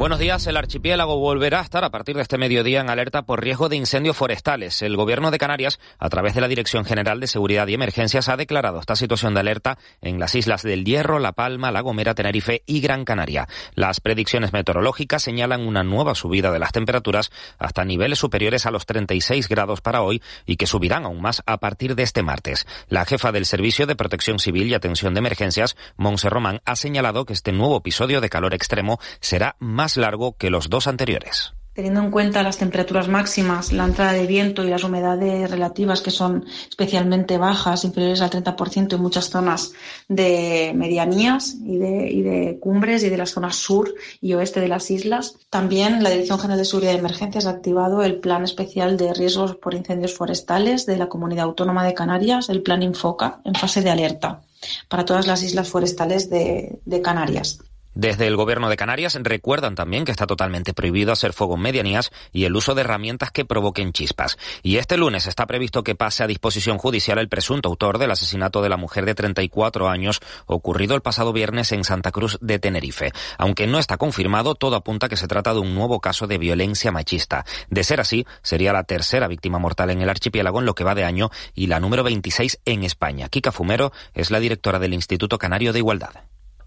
Buenos 0.00 0.18
días. 0.18 0.46
El 0.46 0.56
archipiélago 0.56 1.18
volverá 1.18 1.58
a 1.58 1.62
estar 1.62 1.84
a 1.84 1.90
partir 1.90 2.16
de 2.16 2.22
este 2.22 2.38
mediodía 2.38 2.80
en 2.80 2.88
alerta 2.88 3.20
por 3.20 3.42
riesgo 3.42 3.68
de 3.68 3.76
incendios 3.76 4.16
forestales. 4.16 4.80
El 4.80 4.96
Gobierno 4.96 5.30
de 5.30 5.36
Canarias, 5.36 5.78
a 5.98 6.08
través 6.08 6.34
de 6.34 6.40
la 6.40 6.48
Dirección 6.48 6.86
General 6.86 7.20
de 7.20 7.26
Seguridad 7.26 7.68
y 7.68 7.74
Emergencias, 7.74 8.30
ha 8.30 8.38
declarado 8.38 8.80
esta 8.80 8.96
situación 8.96 9.34
de 9.34 9.40
alerta 9.40 9.76
en 10.00 10.18
las 10.18 10.34
islas 10.34 10.62
del 10.62 10.86
Hierro, 10.86 11.18
La 11.18 11.32
Palma, 11.32 11.70
La 11.70 11.82
Gomera, 11.82 12.14
Tenerife 12.14 12.62
y 12.64 12.80
Gran 12.80 13.04
Canaria. 13.04 13.46
Las 13.74 14.00
predicciones 14.00 14.54
meteorológicas 14.54 15.22
señalan 15.22 15.68
una 15.68 15.84
nueva 15.84 16.14
subida 16.14 16.50
de 16.50 16.60
las 16.60 16.72
temperaturas 16.72 17.30
hasta 17.58 17.84
niveles 17.84 18.20
superiores 18.20 18.64
a 18.64 18.70
los 18.70 18.86
36 18.86 19.50
grados 19.50 19.82
para 19.82 20.00
hoy 20.00 20.22
y 20.46 20.56
que 20.56 20.66
subirán 20.66 21.04
aún 21.04 21.20
más 21.20 21.42
a 21.44 21.58
partir 21.58 21.94
de 21.94 22.04
este 22.04 22.22
martes. 22.22 22.66
La 22.88 23.04
jefa 23.04 23.32
del 23.32 23.44
Servicio 23.44 23.86
de 23.86 23.96
Protección 23.96 24.38
Civil 24.38 24.68
y 24.68 24.72
Atención 24.72 25.12
de 25.12 25.18
Emergencias, 25.18 25.76
Monse 25.98 26.30
Román, 26.30 26.62
ha 26.64 26.74
señalado 26.74 27.26
que 27.26 27.34
este 27.34 27.52
nuevo 27.52 27.76
episodio 27.76 28.22
de 28.22 28.30
calor 28.30 28.54
extremo 28.54 28.98
será 29.20 29.56
más 29.58 29.89
largo 29.96 30.36
que 30.36 30.50
los 30.50 30.70
dos 30.70 30.86
anteriores. 30.86 31.52
Teniendo 31.72 32.00
en 32.00 32.10
cuenta 32.10 32.42
las 32.42 32.58
temperaturas 32.58 33.06
máximas, 33.06 33.72
la 33.72 33.84
entrada 33.84 34.12
de 34.12 34.26
viento 34.26 34.64
y 34.64 34.68
las 34.68 34.82
humedades 34.82 35.48
relativas 35.48 36.02
que 36.02 36.10
son 36.10 36.44
especialmente 36.68 37.38
bajas, 37.38 37.84
inferiores 37.84 38.20
al 38.22 38.30
30% 38.30 38.94
en 38.94 39.00
muchas 39.00 39.30
zonas 39.30 39.72
de 40.08 40.72
medianías 40.74 41.54
y 41.64 41.78
de, 41.78 42.10
y 42.10 42.22
de, 42.22 42.58
cumbres 42.60 43.04
y 43.04 43.08
de 43.08 43.16
las 43.16 43.30
zonas 43.30 43.54
sur 43.54 43.94
y 44.20 44.34
oeste 44.34 44.60
de 44.60 44.66
las 44.66 44.90
islas, 44.90 45.36
también 45.48 46.02
la 46.02 46.10
Dirección 46.10 46.40
General 46.40 46.58
de 46.58 46.64
Seguridad 46.64 46.92
y 46.92 46.98
Emergencias 46.98 47.46
ha 47.46 47.50
activado 47.50 48.02
el 48.02 48.18
Plan 48.18 48.42
Especial 48.42 48.96
de 48.96 49.14
Riesgos 49.14 49.54
por 49.54 49.74
Incendios 49.74 50.14
Forestales 50.14 50.86
de 50.86 50.96
la 50.96 51.08
Comunidad 51.08 51.44
Autónoma 51.44 51.86
de 51.86 51.94
Canarias, 51.94 52.48
el 52.48 52.62
Plan 52.62 52.82
Infoca, 52.82 53.40
en 53.44 53.54
fase 53.54 53.80
de 53.80 53.90
alerta 53.90 54.42
para 54.88 55.04
todas 55.04 55.26
las 55.26 55.42
islas 55.42 55.68
forestales 55.68 56.28
de, 56.28 56.80
de 56.84 57.00
Canarias. 57.00 57.60
Desde 57.94 58.28
el 58.28 58.36
Gobierno 58.36 58.68
de 58.68 58.76
Canarias 58.76 59.18
recuerdan 59.20 59.74
también 59.74 60.04
que 60.04 60.12
está 60.12 60.26
totalmente 60.26 60.72
prohibido 60.72 61.12
hacer 61.12 61.32
fuego 61.32 61.56
en 61.56 61.62
medianías 61.62 62.12
y 62.32 62.44
el 62.44 62.54
uso 62.54 62.74
de 62.74 62.82
herramientas 62.82 63.32
que 63.32 63.44
provoquen 63.44 63.92
chispas. 63.92 64.38
Y 64.62 64.76
este 64.76 64.96
lunes 64.96 65.26
está 65.26 65.46
previsto 65.46 65.82
que 65.82 65.96
pase 65.96 66.22
a 66.22 66.28
disposición 66.28 66.78
judicial 66.78 67.18
el 67.18 67.28
presunto 67.28 67.68
autor 67.68 67.98
del 67.98 68.12
asesinato 68.12 68.62
de 68.62 68.68
la 68.68 68.76
mujer 68.76 69.06
de 69.06 69.16
34 69.16 69.88
años 69.88 70.20
ocurrido 70.46 70.94
el 70.94 71.02
pasado 71.02 71.32
viernes 71.32 71.72
en 71.72 71.82
Santa 71.82 72.12
Cruz 72.12 72.38
de 72.40 72.60
Tenerife. 72.60 73.12
Aunque 73.38 73.66
no 73.66 73.78
está 73.78 73.96
confirmado, 73.96 74.54
todo 74.54 74.76
apunta 74.76 75.08
que 75.08 75.16
se 75.16 75.26
trata 75.26 75.52
de 75.52 75.60
un 75.60 75.74
nuevo 75.74 76.00
caso 76.00 76.28
de 76.28 76.38
violencia 76.38 76.92
machista. 76.92 77.44
De 77.70 77.82
ser 77.82 78.00
así, 78.00 78.24
sería 78.42 78.72
la 78.72 78.84
tercera 78.84 79.26
víctima 79.26 79.58
mortal 79.58 79.90
en 79.90 80.00
el 80.00 80.08
archipiélago 80.08 80.60
en 80.60 80.66
lo 80.66 80.76
que 80.76 80.84
va 80.84 80.94
de 80.94 81.04
año 81.04 81.30
y 81.54 81.66
la 81.66 81.80
número 81.80 82.04
26 82.04 82.60
en 82.64 82.84
España. 82.84 83.28
Kika 83.28 83.50
Fumero 83.50 83.92
es 84.14 84.30
la 84.30 84.38
directora 84.38 84.78
del 84.78 84.94
Instituto 84.94 85.38
Canario 85.38 85.72
de 85.72 85.80
Igualdad 85.80 86.12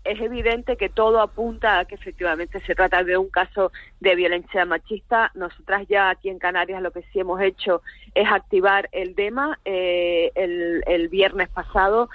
es 0.03 0.19
evidente 0.19 0.75
que 0.75 0.89
todo 0.89 1.21
apunta 1.21 1.79
a 1.79 1.85
que 1.85 1.95
efectivamente 1.95 2.59
se 2.61 2.75
trata 2.75 3.03
de 3.03 3.17
un 3.17 3.29
caso 3.29 3.71
de 3.99 4.15
violencia 4.15 4.65
machista. 4.65 5.31
Nosotras 5.33 5.87
ya 5.87 6.09
aquí 6.09 6.29
en 6.29 6.39
Canarias 6.39 6.81
lo 6.81 6.91
que 6.91 7.03
sí 7.11 7.19
hemos 7.19 7.41
hecho 7.41 7.81
es 8.13 8.27
activar 8.29 8.89
el 8.91 9.15
DEMA 9.15 9.59
eh, 9.65 10.31
el, 10.35 11.07
viernes 11.09 11.49
pasado 11.49 12.09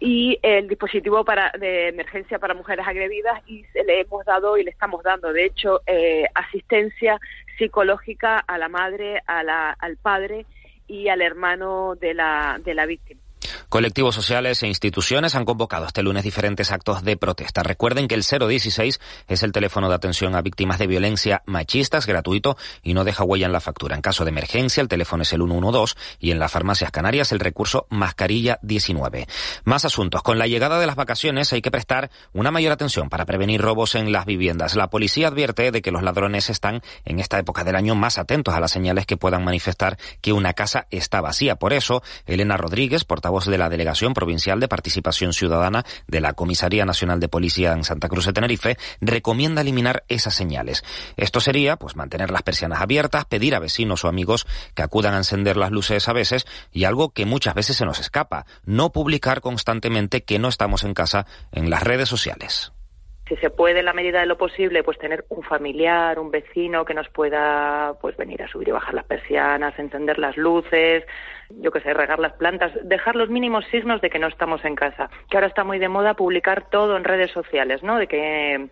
y 0.00 0.38
el 0.42 0.68
dispositivo 0.68 1.24
para, 1.24 1.50
de 1.58 1.88
emergencia 1.88 2.38
para 2.38 2.54
mujeres 2.54 2.86
agredidas 2.86 3.42
y 3.46 3.64
le 3.74 4.00
hemos 4.00 4.24
dado 4.24 4.56
y 4.56 4.62
le 4.62 4.70
estamos 4.70 5.02
dando, 5.02 5.32
de 5.32 5.44
hecho, 5.44 5.80
eh, 5.86 6.24
asistencia 6.34 7.20
psicológica 7.58 8.38
a 8.38 8.58
la 8.58 8.68
madre, 8.68 9.22
a 9.26 9.42
la, 9.42 9.70
al 9.72 9.96
padre 9.96 10.46
y 10.86 11.08
al 11.08 11.20
hermano 11.20 11.96
de 11.96 12.14
la, 12.14 12.60
de 12.64 12.74
la 12.74 12.86
víctima. 12.86 13.20
Colectivos 13.68 14.14
sociales 14.14 14.62
e 14.62 14.66
instituciones 14.66 15.34
han 15.34 15.44
convocado 15.44 15.84
este 15.84 16.02
lunes 16.02 16.24
diferentes 16.24 16.72
actos 16.72 17.04
de 17.04 17.18
protesta. 17.18 17.62
Recuerden 17.62 18.08
que 18.08 18.14
el 18.14 18.22
016 18.22 18.98
es 19.28 19.42
el 19.42 19.52
teléfono 19.52 19.90
de 19.90 19.94
atención 19.94 20.34
a 20.34 20.40
víctimas 20.40 20.78
de 20.78 20.86
violencia 20.86 21.42
machista, 21.44 21.98
es 21.98 22.06
gratuito 22.06 22.56
y 22.82 22.94
no 22.94 23.04
deja 23.04 23.24
huella 23.24 23.44
en 23.44 23.52
la 23.52 23.60
factura. 23.60 23.94
En 23.94 24.00
caso 24.00 24.24
de 24.24 24.30
emergencia, 24.30 24.80
el 24.80 24.88
teléfono 24.88 25.22
es 25.22 25.34
el 25.34 25.42
112 25.42 25.96
y 26.18 26.30
en 26.30 26.38
las 26.38 26.50
farmacias 26.50 26.90
canarias 26.90 27.30
el 27.32 27.40
recurso 27.40 27.86
mascarilla 27.90 28.58
19. 28.62 29.28
Más 29.64 29.84
asuntos. 29.84 30.22
Con 30.22 30.38
la 30.38 30.46
llegada 30.46 30.80
de 30.80 30.86
las 30.86 30.96
vacaciones 30.96 31.52
hay 31.52 31.60
que 31.60 31.70
prestar 31.70 32.10
una 32.32 32.50
mayor 32.50 32.72
atención 32.72 33.10
para 33.10 33.26
prevenir 33.26 33.60
robos 33.60 33.96
en 33.96 34.12
las 34.12 34.24
viviendas. 34.24 34.76
La 34.76 34.88
policía 34.88 35.28
advierte 35.28 35.72
de 35.72 35.82
que 35.82 35.90
los 35.90 36.02
ladrones 36.02 36.48
están 36.48 36.80
en 37.04 37.20
esta 37.20 37.38
época 37.38 37.64
del 37.64 37.76
año 37.76 37.94
más 37.94 38.16
atentos 38.16 38.54
a 38.54 38.60
las 38.60 38.70
señales 38.70 39.04
que 39.04 39.18
puedan 39.18 39.44
manifestar 39.44 39.98
que 40.22 40.32
una 40.32 40.54
casa 40.54 40.86
está 40.90 41.20
vacía. 41.20 41.56
Por 41.56 41.74
eso, 41.74 42.02
Elena 42.24 42.56
Rodríguez, 42.56 43.04
portavoz 43.04 43.44
de 43.44 43.57
la 43.58 43.68
Delegación 43.68 44.14
Provincial 44.14 44.60
de 44.60 44.68
Participación 44.68 45.32
Ciudadana 45.32 45.84
de 46.06 46.20
la 46.20 46.32
Comisaría 46.32 46.84
Nacional 46.84 47.20
de 47.20 47.28
Policía 47.28 47.72
en 47.72 47.84
Santa 47.84 48.08
Cruz 48.08 48.26
de 48.26 48.32
Tenerife 48.32 48.78
recomienda 49.00 49.60
eliminar 49.60 50.04
esas 50.08 50.34
señales. 50.34 50.84
Esto 51.16 51.40
sería, 51.40 51.76
pues, 51.76 51.96
mantener 51.96 52.30
las 52.30 52.42
persianas 52.42 52.80
abiertas, 52.80 53.24
pedir 53.24 53.54
a 53.54 53.58
vecinos 53.58 54.04
o 54.04 54.08
amigos 54.08 54.46
que 54.74 54.82
acudan 54.82 55.14
a 55.14 55.18
encender 55.18 55.56
las 55.56 55.70
luces 55.70 56.08
a 56.08 56.12
veces 56.12 56.46
y 56.72 56.84
algo 56.84 57.10
que 57.10 57.26
muchas 57.26 57.54
veces 57.54 57.76
se 57.76 57.84
nos 57.84 57.98
escapa, 58.00 58.46
no 58.64 58.92
publicar 58.92 59.40
constantemente 59.40 60.24
que 60.24 60.38
no 60.38 60.48
estamos 60.48 60.84
en 60.84 60.94
casa 60.94 61.26
en 61.52 61.70
las 61.70 61.82
redes 61.82 62.08
sociales 62.08 62.72
si 63.28 63.36
se 63.36 63.50
puede 63.50 63.80
en 63.80 63.84
la 63.84 63.92
medida 63.92 64.20
de 64.20 64.26
lo 64.26 64.38
posible 64.38 64.82
pues 64.82 64.98
tener 64.98 65.24
un 65.28 65.42
familiar 65.42 66.18
un 66.18 66.30
vecino 66.30 66.84
que 66.84 66.94
nos 66.94 67.08
pueda 67.08 67.94
pues 68.00 68.16
venir 68.16 68.42
a 68.42 68.48
subir 68.48 68.68
y 68.68 68.72
bajar 68.72 68.94
las 68.94 69.04
persianas 69.04 69.78
encender 69.78 70.18
las 70.18 70.36
luces 70.36 71.04
yo 71.50 71.70
que 71.70 71.80
sé 71.80 71.94
regar 71.94 72.18
las 72.18 72.32
plantas 72.34 72.72
dejar 72.82 73.16
los 73.16 73.28
mínimos 73.28 73.64
signos 73.66 74.00
de 74.00 74.10
que 74.10 74.18
no 74.18 74.28
estamos 74.28 74.64
en 74.64 74.74
casa. 74.74 75.10
Que 75.30 75.36
ahora 75.36 75.46
está 75.46 75.64
muy 75.64 75.78
de 75.78 75.88
moda 75.88 76.14
publicar 76.14 76.68
todo 76.70 76.96
en 76.96 77.04
redes 77.04 77.30
sociales 77.30 77.82
no 77.82 77.98
de 77.98 78.06
que 78.06 78.68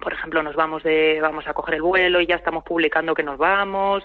por 0.00 0.12
ejemplo 0.12 0.42
nos 0.42 0.56
vamos 0.56 0.82
de 0.82 1.20
vamos 1.20 1.46
a 1.46 1.54
coger 1.54 1.76
el 1.76 1.82
vuelo 1.82 2.20
y 2.20 2.26
ya 2.26 2.36
estamos 2.36 2.64
publicando 2.64 3.14
que 3.14 3.22
nos 3.22 3.38
vamos 3.38 4.04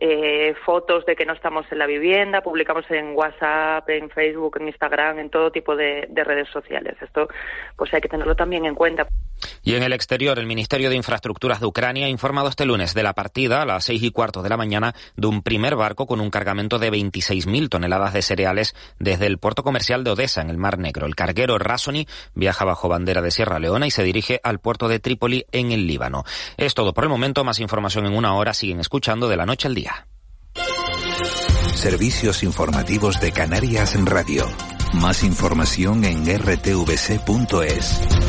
eh, 0.00 0.54
fotos 0.64 1.04
de 1.06 1.16
que 1.16 1.26
no 1.26 1.32
estamos 1.32 1.66
en 1.70 1.78
la 1.78 1.86
vivienda, 1.86 2.40
publicamos 2.40 2.84
en 2.90 3.14
WhatsApp, 3.14 3.88
en 3.90 4.10
Facebook, 4.10 4.56
en 4.60 4.68
Instagram, 4.68 5.18
en 5.18 5.30
todo 5.30 5.50
tipo 5.50 5.74
de, 5.74 6.06
de, 6.08 6.24
redes 6.24 6.48
sociales. 6.50 6.96
Esto 7.00 7.28
pues 7.76 7.92
hay 7.92 8.00
que 8.00 8.08
tenerlo 8.08 8.34
también 8.34 8.64
en 8.64 8.74
cuenta. 8.74 9.06
Y 9.62 9.74
en 9.74 9.82
el 9.82 9.92
exterior, 9.92 10.38
el 10.38 10.46
Ministerio 10.46 10.90
de 10.90 10.96
Infraestructuras 10.96 11.60
de 11.60 11.66
Ucrania 11.66 12.06
ha 12.06 12.08
informado 12.08 12.48
este 12.48 12.64
lunes 12.64 12.94
de 12.94 13.02
la 13.02 13.12
partida 13.12 13.62
a 13.62 13.66
las 13.66 13.84
seis 13.84 14.02
y 14.02 14.10
cuarto 14.10 14.42
de 14.42 14.48
la 14.48 14.56
mañana 14.56 14.94
de 15.16 15.26
un 15.26 15.42
primer 15.42 15.76
barco 15.76 16.06
con 16.06 16.20
un 16.20 16.30
cargamento 16.30 16.78
de 16.78 16.90
26.000 16.90 17.68
toneladas 17.68 18.12
de 18.12 18.22
cereales 18.22 18.74
desde 18.98 19.26
el 19.26 19.38
puerto 19.38 19.62
comercial 19.62 20.04
de 20.04 20.10
Odessa, 20.10 20.40
en 20.40 20.50
el 20.50 20.58
Mar 20.58 20.78
Negro. 20.78 21.06
El 21.06 21.14
carguero 21.14 21.58
Rasoni 21.58 22.06
viaja 22.34 22.64
bajo 22.64 22.88
bandera 22.88 23.22
de 23.22 23.30
Sierra 23.30 23.58
Leona 23.58 23.86
y 23.86 23.90
se 23.90 24.02
dirige 24.02 24.40
al 24.42 24.58
puerto 24.58 24.88
de 24.88 24.98
Trípoli, 24.98 25.44
en 25.52 25.72
el 25.72 25.86
Líbano. 25.86 26.24
Es 26.56 26.74
todo 26.74 26.92
por 26.92 27.04
el 27.04 27.10
momento. 27.10 27.44
Más 27.44 27.60
información 27.60 28.06
en 28.06 28.16
una 28.16 28.34
hora. 28.34 28.54
Siguen 28.54 28.80
escuchando 28.80 29.28
de 29.28 29.36
la 29.36 29.46
noche 29.46 29.68
al 29.68 29.74
día. 29.74 29.87
Servicios 31.74 32.42
informativos 32.42 33.20
de 33.20 33.32
Canarias 33.32 33.94
en 33.94 34.06
Radio. 34.06 34.46
Más 34.94 35.22
información 35.22 36.04
en 36.04 36.24
rtvc.es. 36.24 38.27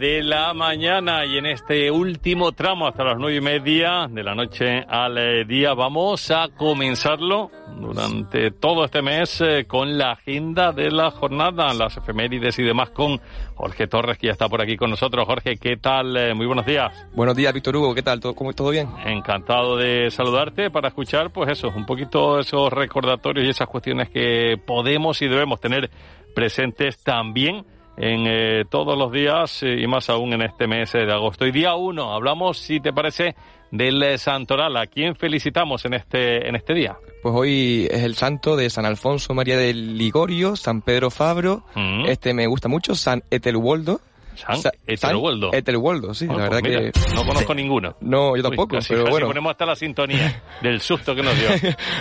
de 0.00 0.22
la 0.22 0.54
mañana 0.54 1.26
y 1.26 1.36
en 1.36 1.44
este 1.44 1.90
último 1.90 2.52
tramo 2.52 2.88
hasta 2.88 3.04
las 3.04 3.18
nueve 3.18 3.36
y 3.36 3.40
media 3.42 4.08
de 4.10 4.22
la 4.22 4.34
noche 4.34 4.82
al 4.88 5.18
eh, 5.18 5.44
día 5.44 5.74
vamos 5.74 6.30
a 6.30 6.48
comenzarlo 6.56 7.50
durante 7.78 8.50
todo 8.50 8.86
este 8.86 9.02
mes 9.02 9.42
eh, 9.42 9.66
con 9.68 9.98
la 9.98 10.12
agenda 10.12 10.72
de 10.72 10.90
la 10.90 11.10
jornada, 11.10 11.74
las 11.74 11.98
efemérides 11.98 12.58
y 12.58 12.62
demás 12.62 12.88
con 12.90 13.20
Jorge 13.56 13.88
Torres 13.88 14.16
que 14.16 14.28
ya 14.28 14.32
está 14.32 14.48
por 14.48 14.62
aquí 14.62 14.78
con 14.78 14.88
nosotros. 14.88 15.26
Jorge, 15.26 15.58
¿qué 15.58 15.76
tal? 15.76 16.34
muy 16.34 16.46
buenos 16.46 16.64
días. 16.64 17.06
Buenos 17.12 17.36
días, 17.36 17.52
Víctor 17.52 17.76
Hugo, 17.76 17.94
¿qué 17.94 18.02
tal? 18.02 18.20
¿Todo, 18.20 18.34
cómo, 18.34 18.54
¿Todo 18.54 18.70
bien? 18.70 18.88
Encantado 19.04 19.76
de 19.76 20.10
saludarte 20.10 20.70
para 20.70 20.88
escuchar 20.88 21.30
pues 21.30 21.50
eso, 21.50 21.68
un 21.76 21.84
poquito 21.84 22.38
esos 22.38 22.72
recordatorios 22.72 23.46
y 23.46 23.50
esas 23.50 23.68
cuestiones 23.68 24.08
que 24.08 24.56
podemos 24.66 25.20
y 25.20 25.28
debemos 25.28 25.60
tener 25.60 25.90
presentes 26.34 27.04
también 27.04 27.66
en 28.00 28.26
eh, 28.26 28.64
todos 28.70 28.96
los 28.98 29.12
días 29.12 29.62
eh, 29.62 29.76
y 29.78 29.86
más 29.86 30.08
aún 30.08 30.32
en 30.32 30.42
este 30.42 30.66
mes 30.66 30.92
de 30.92 31.12
agosto. 31.12 31.46
Y 31.46 31.52
día 31.52 31.74
uno, 31.74 32.12
hablamos, 32.14 32.58
si 32.58 32.80
te 32.80 32.92
parece, 32.92 33.34
del 33.70 34.18
Santoral. 34.18 34.76
¿A 34.76 34.86
quién 34.86 35.14
felicitamos 35.14 35.84
en 35.84 35.94
este, 35.94 36.48
en 36.48 36.56
este 36.56 36.72
día? 36.74 36.96
Pues 37.22 37.34
hoy 37.34 37.86
es 37.90 38.02
el 38.02 38.14
santo 38.14 38.56
de 38.56 38.70
San 38.70 38.86
Alfonso 38.86 39.34
María 39.34 39.58
de 39.58 39.74
Ligorio, 39.74 40.56
San 40.56 40.80
Pedro 40.80 41.10
Fabro, 41.10 41.62
Mm. 41.74 42.06
este 42.06 42.32
me 42.34 42.46
gusta 42.46 42.68
mucho, 42.68 42.94
San 42.94 43.22
Etelwoldo. 43.30 44.00
San 44.34 44.56
Sa- 44.60 44.72
Etelwoldo. 44.86 45.52
Etelwoldo, 45.52 46.14
sí, 46.14 46.26
Bueno, 46.26 46.42
la 46.44 46.48
pues 46.48 46.62
verdad 46.62 46.80
mira, 46.80 46.92
que... 46.92 47.14
No 47.14 47.24
conozco 47.24 47.54
ninguno. 47.54 47.96
No, 48.00 48.28
yo 48.28 48.32
Uy, 48.34 48.42
tampoco, 48.42 48.76
casi- 48.76 48.88
pero 48.90 49.04
casi 49.04 49.10
bueno, 49.12 49.26
ponemos 49.26 49.50
hasta 49.50 49.66
la 49.66 49.76
sintonía 49.76 50.42
del 50.62 50.80
susto 50.80 51.14
que 51.14 51.22
nos 51.22 51.34
dio. 51.38 51.48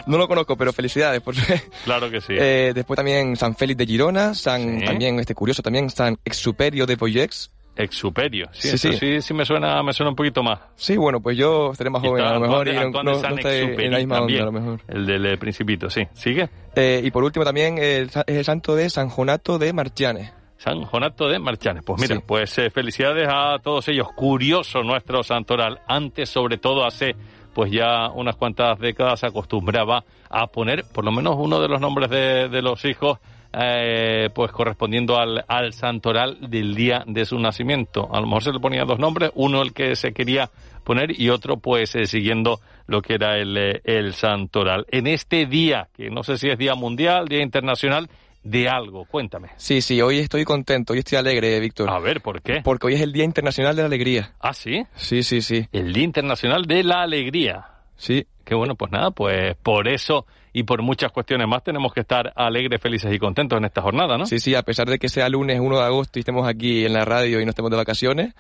no 0.07 0.17
lo 0.17 0.27
conozco, 0.27 0.55
pero 0.55 0.71
felicidades. 0.73 1.21
Por... 1.21 1.35
Claro 1.83 2.09
que 2.09 2.21
sí. 2.21 2.33
Eh, 2.37 2.71
después 2.73 2.95
también 2.95 3.35
San 3.35 3.55
Félix 3.55 3.77
de 3.77 3.85
Girona, 3.85 4.33
San 4.33 4.79
Sí. 4.79 4.85
también 4.85 5.19
este 5.19 5.35
curioso 5.35 5.61
también 5.61 5.89
San 5.89 6.17
Exuperio 6.23 6.85
de 6.85 6.95
Poyex. 6.97 7.51
Exuperio. 7.75 8.47
Sí, 8.51 8.69
Sí, 8.71 8.77
sí. 8.77 8.93
sí, 8.97 9.21
sí 9.21 9.33
me 9.33 9.45
suena, 9.45 9.81
me 9.83 9.93
suena 9.93 10.09
un 10.09 10.15
poquito 10.15 10.43
más. 10.43 10.59
Sí, 10.75 10.97
bueno, 10.97 11.21
pues 11.21 11.37
yo 11.37 11.71
estaré 11.71 11.89
más 11.89 12.01
joven 12.01 12.25
a 12.25 12.33
lo 12.33 12.41
mejor 12.41 12.67
y 12.67 12.73
no, 12.73 13.03
no, 13.03 13.11
estaré 13.13 13.85
en 13.85 13.91
la 13.91 13.97
misma 13.99 14.15
también, 14.17 14.41
onda 14.41 14.49
a 14.59 14.61
lo 14.61 14.65
mejor. 14.75 14.81
El 14.89 15.05
del 15.05 15.25
eh, 15.25 15.37
Principito, 15.37 15.89
sí. 15.89 16.01
¿Sigue? 16.13 16.49
Eh, 16.75 17.01
y 17.03 17.09
por 17.11 17.23
último 17.23 17.45
también 17.45 17.77
el 17.77 18.07
es 18.09 18.23
el 18.27 18.43
santo 18.43 18.75
de 18.75 18.89
San 18.89 19.07
Jonato 19.07 19.57
de 19.57 19.71
Marchianes. 19.71 20.33
San 20.59 20.83
Jonato 20.83 21.27
de 21.27 21.39
Marchanes. 21.39 21.83
Pues 21.85 22.01
mira, 22.01 22.15
Sí. 22.17 22.21
pues 22.27 22.57
eh, 22.59 22.69
felicidades 22.69 23.27
a 23.31 23.57
todos 23.63 23.88
ellos. 23.88 24.07
Curioso 24.15 24.83
nuestro 24.83 25.23
santoral. 25.23 25.79
Antes, 25.88 26.29
sobre 26.29 26.57
todo, 26.57 26.85
hace 26.85 27.15
pues 27.53 27.71
ya 27.71 28.09
unas 28.13 28.35
cuantas 28.35 28.77
décadas 28.79 29.21
se 29.21 29.25
acostumbraba 29.27 30.03
a 30.29 30.47
poner 30.47 30.83
por 30.94 31.03
lo 31.03 31.11
menos 31.11 31.35
uno 31.38 31.59
de 31.59 31.67
los 31.67 31.81
nombres 31.81 32.09
de, 32.09 32.47
de 32.47 32.61
los 32.61 32.85
hijos 32.85 33.17
eh, 33.53 34.29
pues 34.35 34.51
correspondiendo 34.51 35.17
al, 35.17 35.44
al 35.47 35.73
santoral 35.73 36.38
del 36.51 36.75
día 36.75 37.03
de 37.07 37.25
su 37.25 37.39
nacimiento. 37.39 38.07
A 38.13 38.19
lo 38.21 38.27
mejor 38.27 38.44
se 38.44 38.51
le 38.53 38.59
ponía 38.59 38.83
dos 38.85 39.00
nombres, 39.00 39.31
uno 39.33 39.61
el 39.63 39.73
que 39.73 39.95
se 39.95 40.13
quería 40.13 40.50
poner 40.83 41.19
y 41.19 41.29
otro 41.31 41.57
pues 41.57 41.95
eh, 41.95 42.06
siguiendo 42.06 42.59
lo 42.85 43.01
que 43.01 43.15
era 43.15 43.38
el, 43.38 43.81
el 43.83 44.13
santoral. 44.13 44.85
En 44.91 45.07
este 45.07 45.45
día, 45.47 45.88
que 45.95 46.09
no 46.11 46.21
sé 46.23 46.38
si 46.38 46.50
es 46.50 46.57
día 46.57 46.75
mundial, 46.75 47.27
día 47.27 47.41
internacional, 47.41 48.07
de 48.44 48.69
algo, 48.69 49.06
cuéntame. 49.06 49.50
Sí, 49.57 49.81
sí, 49.81 50.01
hoy 50.01 50.19
estoy 50.19 50.45
contento, 50.45 50.94
hoy 50.94 51.00
estoy 51.00 51.18
alegre, 51.18 51.59
Víctor. 51.59 51.89
A 51.89 52.00
ver, 52.00 52.21
¿por 52.21 52.41
qué? 52.41 52.62
Porque 52.63 52.88
hoy 52.88 52.94
es 52.94 53.01
el 53.01 53.12
Día 53.12 53.24
Internacional 53.24 53.75
de 53.75 53.81
la 53.81 53.88
Alegría. 53.88 54.33
Ah, 54.39 54.53
sí. 54.53 54.83
Sí, 54.95 55.24
sí, 55.24 55.41
sí. 55.41 55.68
El 55.71 55.94
Día 55.94 56.03
Internacional 56.03 56.65
de 56.65 56.83
la 56.83 57.01
Alegría. 57.01 57.65
Sí, 57.97 58.25
Qué 58.50 58.56
bueno, 58.56 58.74
pues 58.74 58.91
nada, 58.91 59.12
pues 59.12 59.56
por 59.62 59.88
eso 59.88 60.25
y 60.53 60.63
por 60.63 60.81
muchas 60.81 61.12
cuestiones 61.12 61.47
más 61.47 61.63
tenemos 61.63 61.94
que 61.94 62.00
estar 62.00 62.33
alegres, 62.36 62.81
felices 62.81 63.13
y 63.13 63.19
contentos 63.19 63.56
en 63.59 63.65
esta 63.65 63.83
jornada, 63.83 64.18
¿no? 64.18 64.25
sí, 64.25 64.39
sí, 64.39 64.56
a 64.56 64.63
pesar 64.63 64.89
de 64.89 64.97
que 64.97 65.07
sea 65.07 65.30
lunes 65.30 65.59
1 65.59 65.77
de 65.77 65.83
agosto 65.83 66.18
y 66.18 66.21
estemos 66.21 66.47
aquí 66.47 66.83
en 66.83 66.94
la 66.94 67.06
radio 67.06 67.39
y 67.39 67.45
no 67.45 67.51
estemos 67.51 67.69
de 67.69 67.77
vacaciones, 67.77 68.33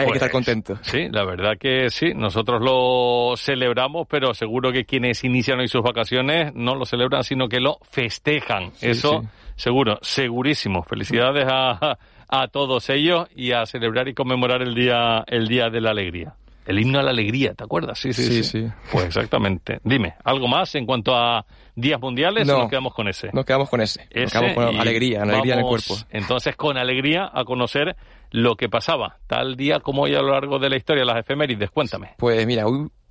hay 0.00 0.06
Pues, 0.06 0.12
que 0.12 0.18
estar 0.26 0.30
contentos. 0.30 0.78
Sí, 0.82 1.08
la 1.10 1.24
verdad 1.24 1.52
que 1.58 1.90
sí, 1.90 2.12
nosotros 2.14 2.60
lo 2.62 3.34
celebramos, 3.36 4.06
pero 4.08 4.34
seguro 4.34 4.72
que 4.72 4.84
quienes 4.84 5.22
inician 5.24 5.60
hoy 5.60 5.68
sus 5.68 5.82
vacaciones 5.82 6.52
no 6.54 6.74
lo 6.74 6.84
celebran, 6.84 7.24
sino 7.24 7.48
que 7.48 7.60
lo 7.60 7.78
festejan. 7.90 8.72
Sí, 8.74 8.88
Eso 8.90 9.20
sí. 9.22 9.28
seguro, 9.56 9.98
segurísimo. 10.02 10.82
Felicidades 10.82 11.46
a, 11.48 11.98
a 12.28 12.48
todos 12.48 12.88
ellos 12.90 13.28
y 13.34 13.52
a 13.52 13.66
celebrar 13.66 14.08
y 14.08 14.14
conmemorar 14.14 14.62
el 14.62 14.74
día, 14.74 15.24
el 15.26 15.48
día 15.48 15.68
de 15.70 15.80
la 15.80 15.90
alegría. 15.90 16.34
El 16.70 16.78
himno 16.78 17.00
a 17.00 17.02
la 17.02 17.10
alegría, 17.10 17.52
¿te 17.54 17.64
acuerdas? 17.64 17.98
Sí, 17.98 18.12
sí, 18.12 18.22
sí. 18.22 18.44
Sí, 18.44 18.60
sí. 18.62 18.72
Pues 18.92 19.06
exactamente. 19.06 19.80
Dime, 19.82 20.14
¿algo 20.22 20.46
más 20.46 20.72
en 20.76 20.86
cuanto 20.86 21.16
a 21.16 21.44
días 21.74 22.00
mundiales 22.00 22.48
o 22.48 22.52
No. 22.52 22.58
nos 22.60 22.70
quedamos 22.70 22.94
con 22.94 23.08
ese? 23.08 23.28
Nos 23.32 23.44
quedamos 23.44 23.68
con 23.68 23.80
ese. 23.80 24.06
Nos 24.14 24.32
quedamos 24.32 24.52
con 24.54 24.80
alegría, 24.80 25.22
alegría 25.22 25.54
en 25.54 25.60
el 25.60 25.66
cuerpo. 25.66 25.96
Entonces, 26.10 26.54
con 26.54 26.78
alegría 26.78 27.28
a 27.34 27.44
conocer 27.44 27.96
lo 28.30 28.54
que 28.54 28.68
pasaba 28.68 29.16
tal 29.26 29.56
día 29.56 29.80
como 29.80 30.02
hoy 30.02 30.14
a 30.14 30.20
lo 30.22 30.30
largo 30.30 30.60
de 30.60 30.70
la 30.70 30.76
historia, 30.76 31.04
las 31.04 31.16
efemérides. 31.18 31.70
Cuéntame. 31.70 32.14
Pues 32.16 32.46
mira, 32.46 32.62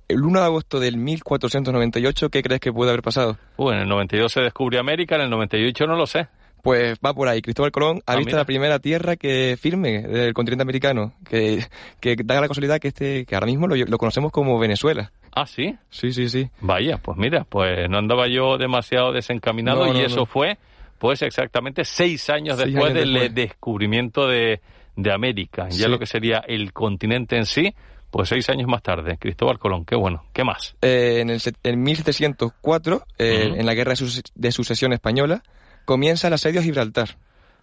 el 0.08 0.22
1 0.24 0.38
de 0.40 0.44
agosto 0.46 0.80
del 0.80 0.96
1498, 0.96 2.30
¿qué 2.30 2.42
crees 2.42 2.60
que 2.60 2.72
puede 2.72 2.90
haber 2.92 3.02
pasado? 3.02 3.36
Uh, 3.58 3.72
en 3.72 3.80
el 3.80 3.88
92 3.88 4.32
se 4.32 4.40
descubrió 4.40 4.80
América, 4.80 5.16
en 5.16 5.20
el 5.20 5.30
98 5.30 5.86
no 5.86 5.96
lo 5.96 6.06
sé. 6.06 6.28
Pues 6.62 6.98
va 7.04 7.14
por 7.14 7.28
ahí. 7.28 7.40
Cristóbal 7.42 7.70
Colón 7.72 8.02
ha 8.06 8.12
Ah, 8.12 8.16
visto 8.16 8.28
mira. 8.30 8.38
la 8.38 8.44
primera 8.44 8.78
tierra 8.78 9.16
que 9.16 9.56
firme 9.60 10.02
del 10.02 10.34
continente 10.34 10.62
americano, 10.62 11.14
que, 11.28 11.64
que 12.00 12.16
da 12.24 12.40
la 12.40 12.48
casualidad 12.48 12.78
que 12.78 12.88
este 12.88 13.24
que 13.24 13.34
ahora 13.34 13.46
mismo 13.46 13.66
lo, 13.66 13.76
lo 13.76 13.98
conocemos 13.98 14.30
como 14.32 14.58
Venezuela. 14.58 15.12
Ah, 15.34 15.46
sí. 15.46 15.76
Sí, 15.90 16.12
sí, 16.12 16.28
sí. 16.28 16.50
Vaya, 16.60 16.98
pues 16.98 17.16
mira, 17.16 17.44
pues 17.48 17.88
no 17.88 17.98
andaba 17.98 18.26
yo 18.28 18.58
demasiado 18.58 19.12
desencaminado 19.12 19.86
No, 19.86 19.92
y 19.94 19.98
no, 19.98 20.04
eso 20.06 20.16
no. 20.16 20.26
fue, 20.26 20.58
pues 20.98 21.22
exactamente 21.22 21.84
seis 21.84 22.28
años 22.30 22.56
Seis 22.58 22.72
después 22.72 22.90
años 22.92 22.98
del 23.00 23.16
eh, 23.16 23.20
después. 23.20 23.34
descubrimiento 23.34 24.26
de, 24.26 24.60
de 24.96 25.12
América. 25.12 25.68
Ya 25.70 25.88
lo 25.88 25.98
que 25.98 26.06
sería 26.06 26.38
el 26.46 26.72
continente 26.72 27.36
en 27.36 27.46
sí, 27.46 27.72
pues 28.10 28.28
seis 28.28 28.50
años 28.50 28.66
más 28.68 28.82
tarde. 28.82 29.16
Cristóbal 29.18 29.58
Colón, 29.60 29.84
qué 29.84 29.94
bueno. 29.94 30.24
¿Qué 30.32 30.42
más? 30.42 30.74
Eh, 30.82 31.20
en, 31.20 31.30
el, 31.30 31.40
en 31.62 31.82
1704, 31.82 33.04
eh, 33.18 33.54
en 33.56 33.64
la 33.66 33.74
Guerra 33.74 33.94
de 34.34 34.50
Sucesión 34.52 34.92
Española, 34.92 35.42
comienza 35.84 36.28
el 36.28 36.34
asedio 36.34 36.60
a 36.60 36.62
Gibraltar. 36.62 37.16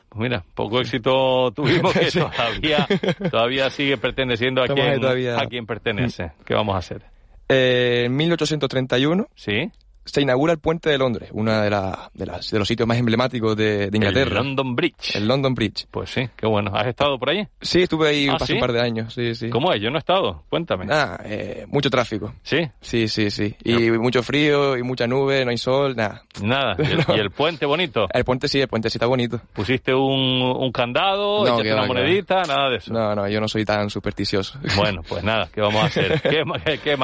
Pues 0.09 0.21
mira, 0.21 0.43
poco 0.55 0.79
éxito 0.79 1.51
tuvimos 1.55 1.93
que 1.93 2.09
Sí. 2.11 2.19
todavía, 2.19 2.87
todavía 3.29 3.69
sigue 3.69 3.97
perteneciendo 3.97 4.63
a 4.63 4.67
quien, 4.67 4.99
todavía. 5.01 5.39
a 5.39 5.45
quien 5.47 5.65
pertenece. 5.65 6.31
¿Qué 6.45 6.53
vamos 6.53 6.75
a 6.75 6.79
hacer? 6.79 7.03
Eh, 7.49 8.03
en 8.07 8.15
1831 8.15 9.27
¿Sí? 9.35 9.71
Se 10.07 10.21
inaugura 10.21 10.53
el 10.53 10.59
Puente 10.59 10.89
de 10.89 10.97
Londres, 10.97 11.29
uno 11.33 11.61
de, 11.61 11.69
la- 11.69 12.09
de, 12.13 12.25
las- 12.25 12.49
de 12.49 12.59
los 12.59 12.67
sitios 12.67 12.87
más 12.87 12.97
emblemáticos 12.97 13.55
de, 13.55 13.89
de 13.91 13.97
Inglaterra. 13.97 14.39
El 14.39 14.45
London 14.47 14.75
Bridge. 14.75 15.15
El 15.15 15.27
London 15.27 15.53
Bridge. 15.53 15.85
Pues 15.91 16.09
sí, 16.09 16.27
qué 16.35 16.47
bueno. 16.47 16.71
¿Has 16.73 16.87
estado 16.87 17.19
por 17.19 17.29
ahí? 17.29 17.47
Sí, 17.61 17.83
estuve 17.83 18.09
ahí, 18.09 18.27
¿Ah, 18.27 18.33
pasé 18.37 18.47
sí? 18.47 18.53
un 18.53 18.59
par 18.59 18.71
de 18.73 18.81
años, 18.81 19.13
sí, 19.13 19.35
sí. 19.35 19.49
¿Cómo 19.49 19.71
es? 19.71 19.81
Yo 19.81 19.89
no 19.89 19.97
he 19.97 19.99
estado. 19.99 20.43
Cuéntame. 20.49 20.85
Nada, 20.85 21.19
eh, 21.25 21.65
mucho 21.67 21.89
tráfico. 21.89 22.33
¿Sí? 22.41 22.57
Sí, 22.81 23.07
sí, 23.07 23.29
sí. 23.29 23.55
Y 23.63 23.91
mucho 23.91 24.23
frío 24.23 24.77
y 24.77 24.83
mucha 24.83 25.05
nube, 25.07 25.43
no 25.45 25.51
hay 25.51 25.57
sol, 25.57 25.95
nada. 25.95 26.23
Nada. 26.41 26.75
¿Y 26.79 26.83
el, 26.91 26.97
No. 27.07 27.15
y 27.15 27.19
el 27.19 27.31
puente 27.31 27.65
bonito? 27.65 28.07
El 28.13 28.23
puente 28.25 28.47
sí, 28.47 28.59
el 28.59 28.67
puente 28.67 28.89
sí 28.89 28.97
está 28.97 29.05
bonito. 29.07 29.39
¿Pusiste 29.53 29.93
un, 29.93 30.41
un 30.41 30.71
candado? 30.71 31.39
No, 31.39 31.53
¿Echaste 31.55 31.73
una 31.73 31.81
va, 31.81 31.87
monedita? 31.87 32.41
Nada 32.43 32.69
de 32.69 32.77
eso. 32.77 32.93
No, 32.93 33.13
no, 33.15 33.27
yo 33.27 33.39
no 33.41 33.47
soy 33.47 33.65
tan 33.65 33.89
supersticioso. 33.89 34.59
Bueno, 34.75 35.01
pues 35.07 35.23
nada, 35.23 35.49
¿qué 35.53 35.61
vamos 35.61 35.81
a 35.83 35.85
hacer? 35.87 36.21
¿Qué, 36.21 36.43
qué- 36.65 36.77
qué 36.79 36.97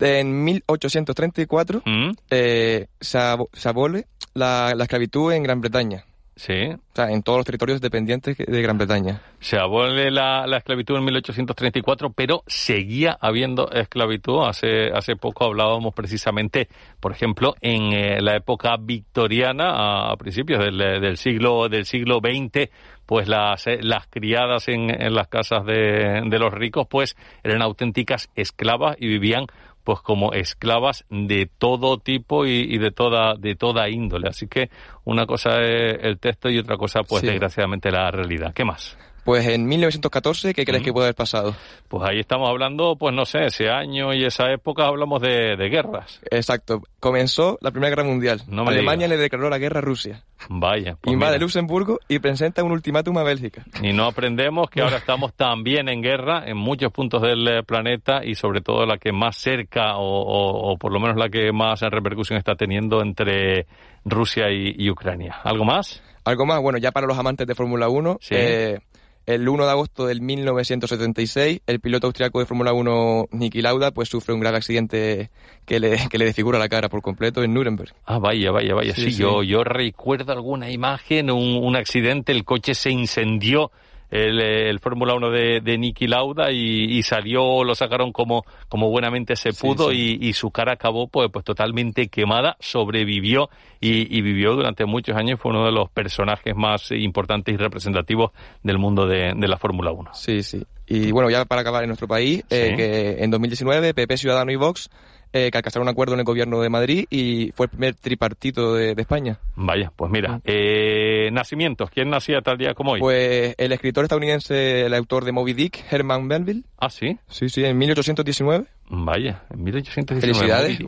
En 0.00 0.44
1834 0.44 1.82
¿Mm? 1.84 2.10
eh, 2.30 2.86
se, 3.00 3.18
abo- 3.18 3.48
se 3.52 3.68
abole 3.68 4.06
la, 4.34 4.72
la 4.76 4.84
esclavitud 4.84 5.32
en 5.32 5.42
Gran 5.42 5.60
Bretaña. 5.60 6.04
Sí. 6.36 6.52
O 6.70 6.78
sea, 6.94 7.10
en 7.10 7.24
todos 7.24 7.38
los 7.38 7.46
territorios 7.46 7.80
dependientes 7.80 8.36
de 8.38 8.62
Gran 8.62 8.78
Bretaña. 8.78 9.20
Se 9.40 9.58
abole 9.58 10.08
la, 10.12 10.46
la 10.46 10.58
esclavitud 10.58 10.96
en 10.96 11.04
1834, 11.04 12.10
pero 12.12 12.44
seguía 12.46 13.18
habiendo 13.20 13.68
esclavitud. 13.72 14.44
Hace, 14.46 14.90
hace 14.92 15.16
poco 15.16 15.46
hablábamos 15.46 15.92
precisamente, 15.94 16.68
por 17.00 17.10
ejemplo, 17.10 17.56
en 17.60 17.92
eh, 17.92 18.20
la 18.20 18.36
época 18.36 18.76
victoriana, 18.78 19.70
a, 19.70 20.12
a 20.12 20.16
principios 20.16 20.60
del, 20.64 20.80
eh, 20.80 21.00
del 21.00 21.16
siglo 21.16 21.68
del 21.68 21.84
siglo 21.86 22.20
XX, 22.20 22.70
pues 23.04 23.26
las, 23.26 23.66
eh, 23.66 23.78
las 23.82 24.06
criadas 24.06 24.68
en, 24.68 24.90
en 24.90 25.14
las 25.14 25.26
casas 25.26 25.64
de, 25.66 26.22
de 26.24 26.38
los 26.38 26.52
ricos, 26.54 26.86
pues 26.88 27.16
eran 27.42 27.62
auténticas 27.62 28.28
esclavas 28.36 28.96
y 29.00 29.08
vivían 29.08 29.46
pues 29.88 30.00
como 30.02 30.34
esclavas 30.34 31.06
de 31.08 31.48
todo 31.56 31.96
tipo 31.96 32.44
y, 32.44 32.50
y 32.68 32.76
de 32.76 32.90
toda 32.90 33.36
de 33.36 33.54
toda 33.54 33.88
índole. 33.88 34.28
Así 34.28 34.46
que 34.46 34.68
una 35.04 35.24
cosa 35.24 35.62
es 35.62 35.96
el 36.02 36.18
texto 36.18 36.50
y 36.50 36.58
otra 36.58 36.76
cosa, 36.76 37.04
pues 37.04 37.22
Sí. 37.22 37.26
desgraciadamente 37.28 37.90
la 37.90 38.10
realidad. 38.10 38.52
¿Qué 38.52 38.66
más? 38.66 38.98
Pues 39.28 39.46
en 39.46 39.66
1914, 39.66 40.54
¿qué 40.54 40.64
crees 40.64 40.82
que 40.82 40.90
puede 40.90 41.08
haber 41.08 41.14
pasado? 41.14 41.54
Pues 41.88 42.02
ahí 42.08 42.18
estamos 42.18 42.48
hablando, 42.48 42.96
pues 42.96 43.14
no 43.14 43.26
sé, 43.26 43.44
ese 43.44 43.68
año 43.68 44.14
y 44.14 44.24
esa 44.24 44.50
época 44.50 44.86
hablamos 44.86 45.20
de, 45.20 45.54
de 45.54 45.68
guerras. 45.68 46.18
Exacto. 46.30 46.80
Comenzó 46.98 47.58
la 47.60 47.70
Primera 47.70 47.90
Guerra 47.90 48.04
Mundial. 48.04 48.40
No 48.48 48.62
Alemania 48.66 49.06
digas. 49.06 49.18
le 49.18 49.22
declaró 49.22 49.50
la 49.50 49.58
guerra 49.58 49.80
a 49.80 49.82
Rusia. 49.82 50.24
Vaya. 50.48 50.96
pues 50.98 51.12
Invade 51.12 51.32
mira. 51.32 51.42
Luxemburgo 51.42 51.98
y 52.08 52.20
presenta 52.20 52.64
un 52.64 52.72
ultimátum 52.72 53.18
a 53.18 53.22
Bélgica. 53.22 53.64
Y 53.82 53.92
no 53.92 54.06
aprendemos 54.06 54.70
que 54.70 54.80
ahora 54.80 54.96
estamos 55.04 55.34
también 55.34 55.90
en 55.90 56.00
guerra 56.00 56.44
en 56.46 56.56
muchos 56.56 56.90
puntos 56.90 57.20
del 57.20 57.46
eh, 57.48 57.62
planeta 57.64 58.24
y 58.24 58.34
sobre 58.34 58.62
todo 58.62 58.86
la 58.86 58.96
que 58.96 59.12
más 59.12 59.36
cerca 59.36 59.98
o, 59.98 60.04
o- 60.22 60.72
o 60.72 60.78
por 60.78 60.90
lo 60.90 61.00
menos 61.00 61.18
la 61.18 61.28
que 61.28 61.52
más 61.52 61.82
repercusión 61.82 62.38
está 62.38 62.54
teniendo 62.54 63.02
entre 63.02 63.66
Rusia 64.06 64.50
y, 64.50 64.74
y 64.78 64.88
Ucrania. 64.88 65.36
¿Algo 65.44 65.66
más? 65.66 66.02
Algo 66.24 66.44
más, 66.44 66.60
bueno, 66.60 66.76
ya 66.78 66.92
para 66.92 67.06
los 67.06 67.16
amantes 67.18 67.46
de 67.46 67.54
Fórmula 67.54 67.88
1, 67.88 68.18
Sí. 68.20 68.34
eh, 68.36 68.80
el 69.28 69.46
1 69.46 69.66
de 69.66 69.70
agosto 69.70 70.06
del 70.06 70.22
1976, 70.22 71.60
el 71.66 71.80
piloto 71.80 72.06
austriaco 72.06 72.38
de 72.38 72.46
Fórmula 72.46 72.72
1, 72.72 73.26
Niki 73.32 73.60
Lauda, 73.60 73.90
pues 73.90 74.08
sufre 74.08 74.32
un 74.32 74.40
grave 74.40 74.56
accidente 74.56 75.30
que 75.66 75.78
le, 75.78 75.98
que 76.08 76.16
le 76.16 76.24
desfigura 76.24 76.58
la 76.58 76.70
cara 76.70 76.88
por 76.88 77.02
completo 77.02 77.42
en 77.42 77.52
Nuremberg. 77.52 77.92
Ah, 78.06 78.18
vaya, 78.18 78.50
vaya, 78.52 78.74
vaya. 78.74 78.94
Sí, 78.94 79.02
Sí, 79.02 79.10
sí. 79.12 79.22
Yo, 79.22 79.42
yo 79.42 79.64
recuerdo 79.64 80.32
alguna 80.32 80.70
imagen, 80.70 81.30
un, 81.30 81.62
un 81.62 81.76
accidente, 81.76 82.32
el 82.32 82.44
coche 82.44 82.74
se 82.74 82.90
incendió 82.90 83.70
el, 84.10 84.78
Fórmula 84.80 85.14
1 85.14 85.30
de, 85.30 85.60
de 85.60 85.78
Niki 85.78 86.06
Lauda 86.06 86.50
y, 86.50 87.02
salió, 87.02 87.64
lo 87.64 87.74
sacaron 87.74 88.12
como, 88.12 88.44
como 88.68 88.88
buenamente 88.90 89.36
se 89.36 89.52
pudo 89.52 89.92
Y, 89.92 90.32
su 90.32 90.50
cara 90.50 90.72
acabó 90.72 91.08
pues, 91.08 91.30
pues 91.32 91.44
totalmente 91.44 92.08
quemada, 92.08 92.56
sobrevivió 92.60 93.50
y, 93.80 94.20
vivió 94.20 94.54
durante 94.54 94.84
muchos 94.84 95.16
años, 95.16 95.40
fue 95.40 95.50
uno 95.50 95.64
de 95.64 95.72
los 95.72 95.90
personajes 95.90 96.54
más 96.56 96.90
importantes 96.92 97.54
y 97.54 97.56
representativos 97.56 98.32
del 98.62 98.78
mundo 98.78 99.06
de, 99.06 99.32
de 99.36 99.48
la 99.48 99.56
Fórmula 99.56 99.92
1. 99.92 100.10
Sí, 100.14 100.42
sí. 100.42 100.64
Y 100.86 101.12
bueno, 101.12 101.28
ya 101.28 101.44
para 101.44 101.60
acabar 101.60 101.82
en 101.82 101.88
nuestro 101.88 102.08
país, 102.08 102.44
eh, 102.48 102.74
que 102.74 103.22
en 103.22 103.30
2019 103.30 103.92
PP 103.92 104.16
Ciudadano 104.16 104.50
y 104.50 104.56
Vox 104.56 104.88
eh, 105.32 105.50
que 105.50 105.58
alcanzaron 105.58 105.86
un 105.86 105.92
acuerdo 105.92 106.14
en 106.14 106.20
el 106.20 106.24
gobierno 106.24 106.60
de 106.60 106.68
Madrid 106.68 107.06
y 107.10 107.52
fue 107.54 107.66
el 107.66 107.70
primer 107.70 107.94
tripartito 107.94 108.74
de, 108.74 108.94
España. 108.98 109.38
Vaya, 109.56 109.92
pues 109.94 110.10
mira, 110.10 110.40
eh, 110.44 111.30
nacimientos, 111.32 111.90
¿quién 111.90 112.10
nacía 112.10 112.40
tal 112.40 112.58
día 112.58 112.74
como 112.74 112.92
hoy? 112.92 113.00
Pues 113.00 113.54
el 113.58 113.72
escritor 113.72 114.04
estadounidense, 114.04 114.86
el 114.86 114.94
autor 114.94 115.24
de 115.24 115.32
Moby 115.32 115.52
Dick, 115.52 115.84
Herman 115.90 116.26
Melville. 116.26 116.64
Ah, 116.78 116.90
sí. 116.90 117.18
Sí, 117.28 117.48
sí, 117.48 117.64
en 117.64 117.78
1819. 117.78 118.66
Vaya, 118.90 119.44
en 119.50 119.62
1819. 119.62 120.20
Felicidades. 120.20 120.78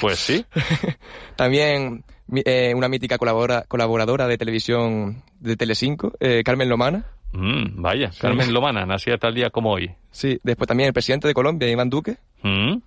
Pues 0.00 0.18
sí. 0.18 0.44
También 1.36 2.04
eh, 2.44 2.72
una 2.74 2.88
mítica 2.88 3.18
colaboradora 3.18 4.26
de 4.26 4.38
televisión 4.38 5.22
de 5.40 5.56
Telecinco, 5.56 6.12
eh, 6.20 6.42
Carmen 6.44 6.68
Lomana. 6.68 7.06
Mm, 7.32 7.80
vaya, 7.80 8.10
Carmen 8.20 8.52
Lomana, 8.52 8.86
nacía 8.86 9.16
tal 9.18 9.34
día 9.34 9.50
como 9.50 9.72
hoy. 9.72 9.90
Sí, 10.10 10.38
después 10.42 10.68
también 10.68 10.88
el 10.88 10.92
presidente 10.92 11.28
de 11.28 11.34
Colombia, 11.34 11.68
Iván 11.68 11.90
Duque. 11.90 12.16
Mm. 12.42 12.78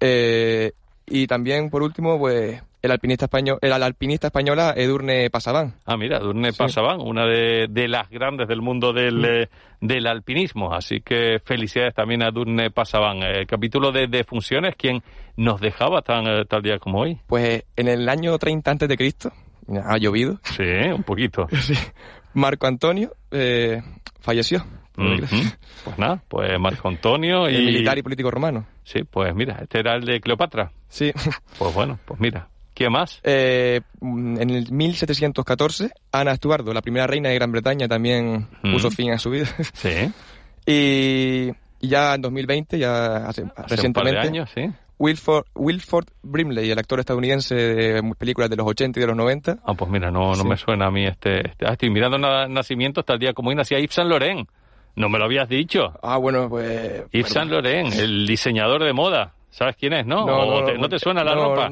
Eh, 0.00 0.72
y 1.06 1.26
también, 1.26 1.70
por 1.70 1.82
último, 1.82 2.18
pues 2.18 2.62
el 2.82 2.90
alpinista 2.90 3.26
español, 3.26 3.58
el, 3.60 3.72
alpinista 3.72 4.28
española 4.28 4.74
Edurne 4.76 5.30
Pasaván. 5.30 5.74
Ah, 5.84 5.96
mira, 5.96 6.18
Edurne 6.18 6.52
Pasaván, 6.52 7.00
una 7.00 7.24
de, 7.26 7.88
las 7.88 8.08
grandes 8.10 8.48
del 8.48 8.60
mundo 8.60 8.92
del, 8.92 9.24
eh, 9.24 9.48
del, 9.80 10.06
alpinismo. 10.06 10.72
Así 10.72 11.00
que 11.00 11.40
felicidades 11.44 11.94
también 11.94 12.22
a 12.22 12.28
Edurne 12.28 12.70
Pasaván. 12.70 13.22
El 13.22 13.42
eh, 13.42 13.46
capítulo 13.46 13.92
de, 13.92 14.08
de 14.08 14.24
funciones, 14.24 14.74
¿quién 14.76 15.02
nos 15.36 15.60
dejaba 15.60 16.02
tan 16.02 16.46
tal 16.46 16.62
día 16.62 16.78
como 16.78 17.00
hoy? 17.00 17.18
Pues 17.26 17.64
en 17.76 17.88
el 17.88 18.08
año 18.08 18.36
30 18.38 18.70
antes 18.70 18.88
de 18.88 18.96
Cristo, 18.96 19.32
ha 19.84 19.96
llovido. 19.98 20.40
Sí, 20.42 20.64
un 20.64 21.02
poquito. 21.02 21.46
Marco 22.34 22.66
Antonio 22.66 23.12
falleció. 24.20 24.64
Pues 24.96 25.98
nada, 25.98 26.22
pues 26.28 26.58
Marco 26.58 26.88
Antonio 26.88 27.48
y... 27.50 27.64
militar 27.64 27.98
y 27.98 28.02
político 28.02 28.30
romano. 28.30 28.66
Sí, 28.86 29.02
pues 29.02 29.34
mira, 29.34 29.58
este 29.62 29.80
era 29.80 29.96
el 29.96 30.04
de 30.04 30.20
Cleopatra. 30.20 30.70
Sí. 30.88 31.12
Pues 31.58 31.74
bueno, 31.74 31.98
pues 32.04 32.20
mira. 32.20 32.48
¿Qué 32.72 32.90
más? 32.90 33.20
Eh, 33.24 33.80
en 34.02 34.50
el 34.50 34.70
1714, 34.70 35.90
Ana 36.12 36.32
Estuardo, 36.32 36.74
la 36.74 36.82
primera 36.82 37.06
reina 37.06 37.30
de 37.30 37.34
Gran 37.34 37.50
Bretaña, 37.50 37.88
también 37.88 38.48
puso 38.60 38.90
fin 38.90 39.12
a 39.12 39.18
su 39.18 39.30
vida. 39.30 39.46
Sí. 39.72 40.12
y, 40.66 41.52
ya 41.80 42.14
en 42.14 42.20
2020, 42.20 42.78
ya 42.78 43.28
hace, 43.28 43.44
recientemente, 43.66 44.18
años, 44.18 44.50
sí. 44.54 44.70
Wilford, 44.98 45.46
Wilford 45.54 46.06
Brimley, 46.22 46.70
el 46.70 46.78
actor 46.78 47.00
estadounidense 47.00 47.54
de 47.54 48.14
películas 48.18 48.50
de 48.50 48.56
los 48.56 48.66
80 48.66 48.98
y 48.98 49.02
de 49.02 49.06
los 49.06 49.16
90. 49.16 49.58
Ah, 49.64 49.74
pues 49.74 49.90
mira, 49.90 50.10
no, 50.10 50.34
no 50.34 50.44
me 50.44 50.56
suena 50.56 50.86
a 50.86 50.90
mí 50.90 51.06
este... 51.06 51.48
este 51.48 51.66
ah, 51.66 51.72
estoy 51.72 51.90
mirando 51.90 52.18
nacimiento 52.48 53.00
hasta 53.00 53.14
el 53.14 53.18
día 53.18 53.32
como 53.32 53.48
hoy 53.48 53.54
nacía 53.54 53.78
Yves 53.78 53.94
Saint 53.94 54.10
Laurent. 54.10 54.48
No 54.96 55.08
me 55.08 55.18
lo 55.18 55.26
habías 55.26 55.48
dicho. 55.48 55.92
Ah, 56.02 56.16
bueno, 56.16 56.48
pues... 56.48 57.04
Yves 57.12 57.30
Saint 57.30 57.50
Laurent, 57.50 57.92
el 57.94 58.26
diseñador 58.26 58.82
de 58.82 58.92
moda. 58.92 59.34
¿Sabes 59.56 59.76
quién 59.76 59.94
es, 59.94 60.04
no? 60.04 60.26
No, 60.26 60.86
te, 60.86 60.98
suena 60.98 61.24
la 61.24 61.34
ropa? 61.34 61.70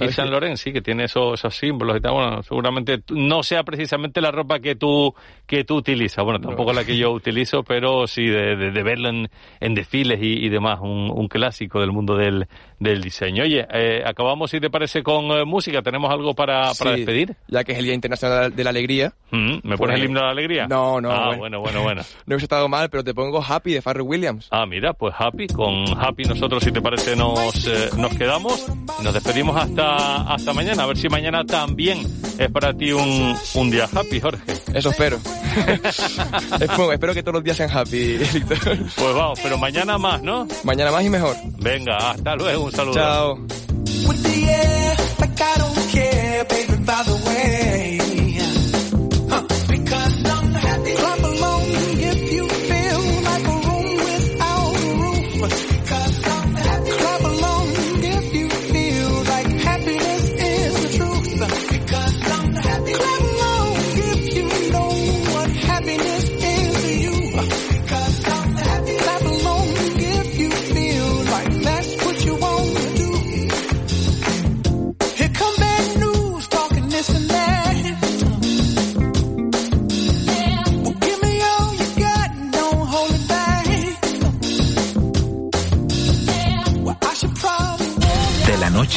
Yves 0.00 0.16
Saint 0.16 0.32
Laurent, 0.32 0.56
sí, 0.56 0.72
que 0.72 0.82
tiene 0.82 1.04
esos, 1.04 1.34
esos, 1.34 1.54
símbolos 1.54 1.98
y 1.98 2.00
tal. 2.00 2.12
Bueno, 2.12 2.42
seguramente 2.42 3.04
no 3.10 3.44
sea 3.44 3.62
precisamente 3.62 4.20
la 4.20 4.32
ropa 4.32 4.58
que 4.58 4.74
tú, 4.74 5.14
que 5.46 5.62
tú 5.62 5.76
utilizas. 5.76 6.24
Bueno, 6.24 6.40
tampoco 6.40 6.72
la 6.72 6.84
que 6.84 6.96
yo 6.96 7.12
utilizo, 7.12 7.62
pero 7.62 8.08
sí 8.08 8.26
de, 8.26 8.56
de, 8.56 8.82
verlo 8.82 9.10
en, 9.10 9.30
en 9.60 9.74
desfiles 9.74 10.20
y, 10.20 10.44
y 10.44 10.48
demás. 10.48 10.80
Un, 10.82 11.08
un, 11.08 11.28
clásico 11.28 11.78
del 11.78 11.92
mundo 11.92 12.16
del, 12.16 12.48
del 12.80 13.00
diseño. 13.00 13.44
Oye, 13.44 13.64
eh, 13.72 14.02
acabamos, 14.04 14.50
si 14.50 14.58
te 14.58 14.68
parece, 14.68 15.04
con 15.04 15.26
eh, 15.26 15.44
música. 15.44 15.82
¿Tenemos 15.82 16.10
algo 16.10 16.34
para, 16.34 16.72
para 16.76 16.96
despedir? 16.96 17.36
Ya 17.46 17.62
que 17.62 17.72
es 17.72 17.78
el 17.78 17.84
Día 17.84 17.94
Internacional 17.94 18.56
de 18.56 18.64
la 18.64 18.70
Alegría. 18.70 19.12
Mm, 19.30 19.58
¿Me 19.62 19.76
pones 19.76 19.78
pues, 19.78 19.94
el 19.94 20.04
himno 20.04 20.18
de 20.18 20.26
la 20.26 20.32
alegría? 20.32 20.66
No, 20.66 21.00
no. 21.00 21.12
Ah, 21.12 21.36
bueno, 21.36 21.60
bueno, 21.60 21.82
bueno. 21.82 22.02
no 22.26 22.34
he 22.34 22.38
estado 22.38 22.68
mal, 22.68 22.90
pero 22.90 23.04
te 23.04 23.14
pongo 23.14 23.40
Happy 23.40 23.72
de 23.72 23.82
Farrell 23.82 24.02
Williams. 24.02 24.48
Ah, 24.50 24.66
mira, 24.66 24.94
pues 24.94 25.14
Happy. 25.16 25.46
Con 25.46 25.84
Happy 25.96 26.24
nosotros, 26.24 26.64
si 26.64 26.72
te 26.72 26.82
parece, 26.82 27.03
nos, 27.16 27.66
eh, 27.66 27.90
nos 27.96 28.14
quedamos 28.14 28.66
nos 29.02 29.12
despedimos 29.12 29.56
hasta, 29.56 30.22
hasta 30.34 30.52
mañana. 30.52 30.84
A 30.84 30.86
ver 30.86 30.96
si 30.96 31.08
mañana 31.08 31.44
también 31.44 32.06
es 32.38 32.50
para 32.50 32.72
ti 32.74 32.92
un, 32.92 33.36
un 33.54 33.70
día 33.70 33.88
happy, 33.92 34.20
Jorge. 34.20 34.42
Eso 34.72 34.90
espero. 34.90 35.18
espero 36.92 37.14
que 37.14 37.22
todos 37.22 37.34
los 37.34 37.44
días 37.44 37.56
sean 37.56 37.70
happy, 37.70 38.18
Pues 38.48 39.14
vamos, 39.14 39.38
pero 39.42 39.58
mañana 39.58 39.98
más, 39.98 40.22
¿no? 40.22 40.46
Mañana 40.64 40.90
más 40.90 41.04
y 41.04 41.10
mejor. 41.10 41.36
Venga, 41.60 41.96
hasta 41.96 42.34
luego, 42.34 42.64
un 42.64 42.72
saludo. 42.72 42.94
Chao. 42.94 43.38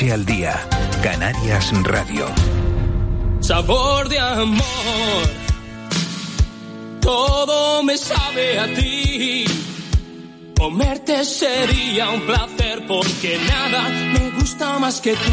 Al 0.05 0.25
día. 0.25 0.55
Canarias 1.01 1.71
Radio. 1.83 2.27
Sabor 3.39 4.07
de 4.07 4.19
amor. 4.19 4.63
Todo 7.01 7.81
me 7.81 7.97
sabe 7.97 8.59
a 8.59 8.73
ti. 8.75 9.45
Comerte 10.55 11.25
sería 11.25 12.09
un 12.11 12.21
placer 12.21 12.85
porque 12.87 13.39
nada 13.49 13.89
me 13.89 14.29
gusta 14.39 14.77
más 14.77 15.01
que 15.01 15.13
tú. 15.13 15.31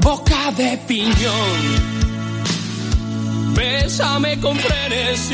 Boca 0.00 0.50
de 0.56 0.78
piñón 0.78 2.05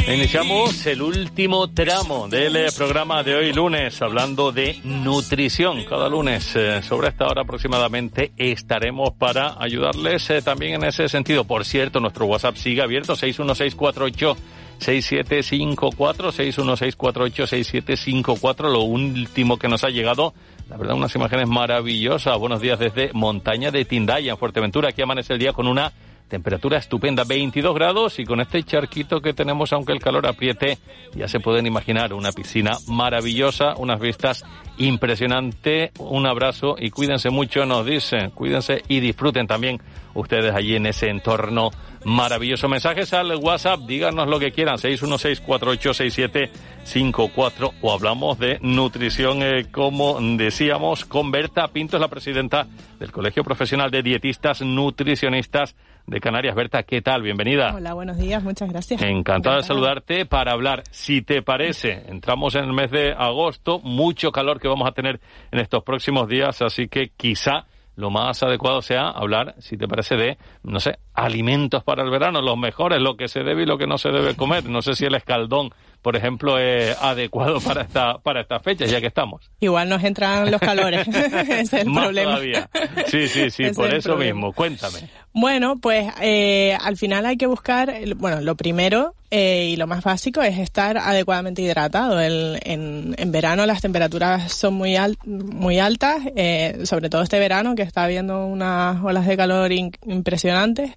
Iniciamos 0.06 0.86
el 0.86 1.02
último 1.02 1.68
tramo 1.70 2.28
del 2.28 2.54
eh, 2.54 2.66
programa 2.76 3.24
de 3.24 3.34
hoy 3.34 3.52
lunes 3.52 4.00
hablando 4.00 4.52
de 4.52 4.78
nutrición. 4.84 5.84
Cada 5.84 6.08
lunes 6.08 6.54
eh, 6.54 6.82
sobre 6.82 7.08
esta 7.08 7.26
hora 7.26 7.42
aproximadamente 7.42 8.30
estaremos 8.36 9.10
para 9.14 9.60
ayudarles 9.60 10.30
eh, 10.30 10.40
también 10.40 10.74
en 10.74 10.84
ese 10.84 11.08
sentido. 11.08 11.42
Por 11.42 11.64
cierto, 11.64 11.98
nuestro 11.98 12.26
WhatsApp 12.26 12.54
sigue 12.54 12.80
abierto 12.80 13.16
61648 13.16 14.36
6754 14.78 16.30
61648 16.30 17.46
6754 17.48 18.70
lo 18.70 18.82
último 18.82 19.58
que 19.58 19.66
nos 19.66 19.82
ha 19.82 19.88
llegado 19.88 20.32
la 20.68 20.76
verdad 20.76 20.96
unas 20.96 21.14
imágenes 21.14 21.48
maravillosas 21.48 22.36
buenos 22.38 22.60
días 22.60 22.78
desde 22.80 23.12
Montaña 23.12 23.70
de 23.70 23.84
Tindaya 23.84 24.32
en 24.32 24.38
Fuerteventura 24.38 24.88
aquí 24.88 25.02
amanece 25.02 25.34
el 25.34 25.38
día 25.38 25.52
con 25.52 25.68
una 25.68 25.92
Temperatura 26.28 26.78
estupenda, 26.78 27.24
22 27.24 27.74
grados 27.74 28.18
y 28.18 28.24
con 28.24 28.40
este 28.40 28.62
charquito 28.62 29.20
que 29.20 29.34
tenemos, 29.34 29.72
aunque 29.72 29.92
el 29.92 30.00
calor 30.00 30.26
apriete, 30.26 30.78
ya 31.14 31.28
se 31.28 31.40
pueden 31.40 31.66
imaginar 31.66 32.14
una 32.14 32.32
piscina 32.32 32.72
maravillosa, 32.88 33.74
unas 33.76 34.00
vistas 34.00 34.44
impresionantes. 34.78 35.90
Un 35.98 36.26
abrazo 36.26 36.76
y 36.78 36.90
cuídense 36.90 37.30
mucho, 37.30 37.66
nos 37.66 37.84
dicen, 37.84 38.30
cuídense 38.30 38.82
y 38.88 39.00
disfruten 39.00 39.46
también 39.46 39.80
ustedes 40.14 40.54
allí 40.54 40.76
en 40.76 40.86
ese 40.86 41.08
entorno 41.08 41.70
maravilloso. 42.04 42.68
Mensajes 42.68 43.12
al 43.12 43.34
WhatsApp, 43.36 43.80
díganos 43.86 44.28
lo 44.28 44.38
que 44.38 44.52
quieran, 44.52 44.76
616-486754 44.76 47.72
o 47.80 47.92
hablamos 47.92 48.38
de 48.38 48.58
nutrición, 48.60 49.42
eh, 49.42 49.66
como 49.70 50.18
decíamos, 50.20 51.04
con 51.04 51.30
Berta 51.30 51.68
Pinto, 51.68 51.96
es 51.96 52.00
la 52.00 52.08
presidenta 52.08 52.66
del 52.98 53.12
Colegio 53.12 53.44
Profesional 53.44 53.90
de 53.90 54.02
Dietistas 54.02 54.62
Nutricionistas 54.62 55.76
de 56.06 56.20
Canarias. 56.20 56.54
Berta, 56.54 56.82
¿qué 56.82 57.02
tal? 57.02 57.22
Bienvenida. 57.22 57.74
Hola, 57.74 57.94
buenos 57.94 58.18
días, 58.18 58.42
muchas 58.42 58.70
gracias. 58.70 59.02
Encantada 59.02 59.56
de 59.56 59.62
saludarte 59.62 60.26
para 60.26 60.52
hablar, 60.52 60.82
si 60.90 61.22
te 61.22 61.42
parece, 61.42 62.02
entramos 62.08 62.54
en 62.54 62.64
el 62.64 62.72
mes 62.72 62.90
de 62.90 63.12
agosto, 63.12 63.80
mucho 63.80 64.32
calor 64.32 64.60
que 64.60 64.68
vamos 64.68 64.88
a 64.88 64.92
tener 64.92 65.20
en 65.50 65.60
estos 65.60 65.82
próximos 65.84 66.28
días, 66.28 66.60
así 66.62 66.88
que 66.88 67.10
quizá 67.16 67.66
lo 67.94 68.10
más 68.10 68.42
adecuado 68.42 68.80
sea 68.80 69.08
hablar, 69.08 69.54
si 69.58 69.76
te 69.76 69.86
parece, 69.86 70.16
de, 70.16 70.38
no 70.62 70.80
sé, 70.80 70.98
alimentos 71.14 71.84
para 71.84 72.02
el 72.02 72.10
verano, 72.10 72.40
los 72.40 72.56
mejores, 72.56 73.00
lo 73.00 73.16
que 73.16 73.28
se 73.28 73.42
debe 73.42 73.62
y 73.62 73.66
lo 73.66 73.76
que 73.76 73.86
no 73.86 73.98
se 73.98 74.10
debe 74.10 74.34
comer. 74.34 74.64
No 74.64 74.80
sé 74.80 74.94
si 74.94 75.04
el 75.04 75.14
escaldón 75.14 75.70
por 76.02 76.16
ejemplo, 76.16 76.58
es 76.58 76.96
adecuado 77.00 77.60
para 77.60 77.82
esta 77.82 78.18
para 78.18 78.40
estas 78.42 78.60
fechas, 78.62 78.90
ya 78.90 79.00
que 79.00 79.06
estamos. 79.06 79.50
Igual 79.60 79.88
nos 79.88 80.02
entran 80.04 80.50
los 80.50 80.60
calores, 80.60 81.06
ese 81.08 81.60
es 81.60 81.72
el 81.72 81.88
Más 81.88 82.04
problema. 82.04 82.32
todavía. 82.32 82.68
Sí, 83.06 83.28
sí, 83.28 83.50
sí, 83.50 83.70
por 83.74 83.92
eso 83.94 84.10
problema. 84.10 84.34
mismo. 84.34 84.52
Cuéntame. 84.52 84.98
Bueno, 85.32 85.76
pues 85.80 86.12
eh, 86.20 86.76
al 86.80 86.96
final 86.96 87.24
hay 87.26 87.36
que 87.36 87.46
buscar, 87.46 87.94
bueno, 88.16 88.40
lo 88.40 88.56
primero 88.56 89.14
eh, 89.34 89.70
y 89.72 89.76
lo 89.76 89.86
más 89.86 90.04
básico 90.04 90.42
es 90.42 90.58
estar 90.58 90.98
adecuadamente 90.98 91.62
hidratado. 91.62 92.20
El- 92.20 92.60
en, 92.64 93.14
en 93.16 93.32
verano 93.32 93.64
las 93.64 93.80
temperaturas 93.80 94.52
son 94.52 94.74
muy, 94.74 94.94
al- 94.96 95.16
muy 95.24 95.78
altas, 95.78 96.18
eh, 96.36 96.80
sobre 96.84 97.08
todo 97.08 97.22
este 97.22 97.38
verano 97.38 97.74
que 97.74 97.80
está 97.82 98.04
habiendo 98.04 98.46
unas 98.46 99.02
olas 99.02 99.26
de 99.26 99.36
calor 99.38 99.72
impresionantes 99.72 100.90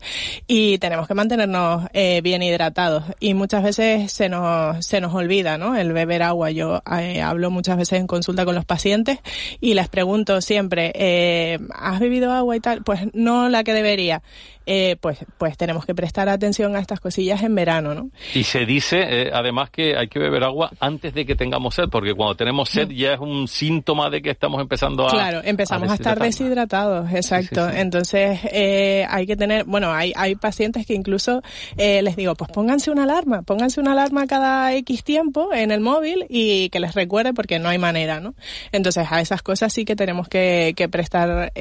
y 0.47 0.77
tenemos 0.79 1.07
que 1.07 1.13
mantenernos 1.13 1.85
eh, 1.93 2.19
bien 2.21 2.43
hidratados. 2.43 3.05
Y 3.19 3.33
muchas 3.33 3.63
veces 3.63 4.11
se 4.11 4.27
nos, 4.27 4.85
se 4.85 4.99
nos 4.99 5.13
olvida, 5.13 5.57
¿no? 5.57 5.75
El 5.77 5.93
beber 5.93 6.21
agua. 6.23 6.51
Yo 6.51 6.81
eh, 6.99 7.21
hablo 7.21 7.49
muchas 7.51 7.77
veces 7.77 7.99
en 7.99 8.07
consulta 8.07 8.43
con 8.43 8.53
los 8.55 8.65
pacientes 8.65 9.19
y 9.61 9.73
les 9.75 9.87
pregunto 9.87 10.41
siempre, 10.41 10.91
eh, 10.95 11.57
¿has 11.73 11.99
bebido 12.01 12.33
agua 12.33 12.55
y 12.55 12.59
tal? 12.59 12.83
Pues 12.83 13.01
no 13.13 13.47
la 13.47 13.63
que 13.63 13.73
debería. 13.73 14.21
Eh, 14.65 14.95
pues, 14.99 15.19
pues 15.37 15.57
tenemos 15.57 15.85
que 15.85 15.93
prestar 15.93 16.27
atención 16.27 16.75
a 16.75 16.79
estas 16.79 16.99
cosillas 16.99 17.43
en 17.43 17.53
verano, 17.53 17.93
¿no? 17.93 18.09
Y 18.33 18.43
se 18.43 18.65
dice, 18.65 18.97
eh, 19.01 19.31
además, 19.31 19.69
que 19.69 19.95
hay 19.95 20.07
que 20.07 20.17
beber 20.17 20.43
agua 20.43 20.71
antes 20.79 21.13
de 21.13 21.25
que 21.25 21.35
tengamos 21.35 21.75
sed, 21.75 21.85
porque 21.91 22.13
cuando 22.15 22.35
tenemos 22.35 22.69
sed 22.69 22.89
ya 22.89 23.13
es 23.13 23.19
un 23.19 23.47
síntoma 23.47 24.09
de 24.09 24.23
que 24.23 24.31
estamos 24.31 24.59
empezando 24.59 25.07
a. 25.07 25.11
Claro, 25.11 25.41
empezamos 25.43 25.91
a, 25.91 25.93
estar 25.93 26.19
deshidratados, 26.19 27.11
exacto. 27.11 27.67
Sí, 27.67 27.73
sí. 27.73 27.79
Entonces 27.79 28.39
eh, 28.51 29.05
hay 29.07 29.27
que 29.27 29.35
tener, 29.35 29.65
bueno, 29.65 29.93
hay, 29.93 30.13
hay 30.15 30.33
pacientes 30.35 30.87
que 30.87 30.95
incluso 30.95 31.41
les 31.77 32.15
digo, 32.15 32.33
pues 32.35 32.49
pónganse 32.51 32.89
una 32.89 33.03
alarma, 33.03 33.43
pónganse 33.43 33.79
una 33.79 33.91
alarma 33.91 34.25
cada 34.25 34.73
X 34.73 35.03
tiempo 35.03 35.53
en 35.53 35.71
el 35.71 35.79
móvil 35.79 36.25
y 36.29 36.69
que 36.69 36.79
les 36.79 36.95
recuerde 36.95 37.33
porque 37.33 37.59
no 37.59 37.69
hay 37.69 37.77
manera, 37.77 38.19
¿no? 38.19 38.33
Entonces 38.71 39.07
a 39.11 39.21
esas 39.21 39.41
cosas 39.41 39.73
sí 39.73 39.85
que 39.85 39.95
tenemos 39.95 40.27
que, 40.27 40.73
que 40.75 40.89
prestar 40.89 41.51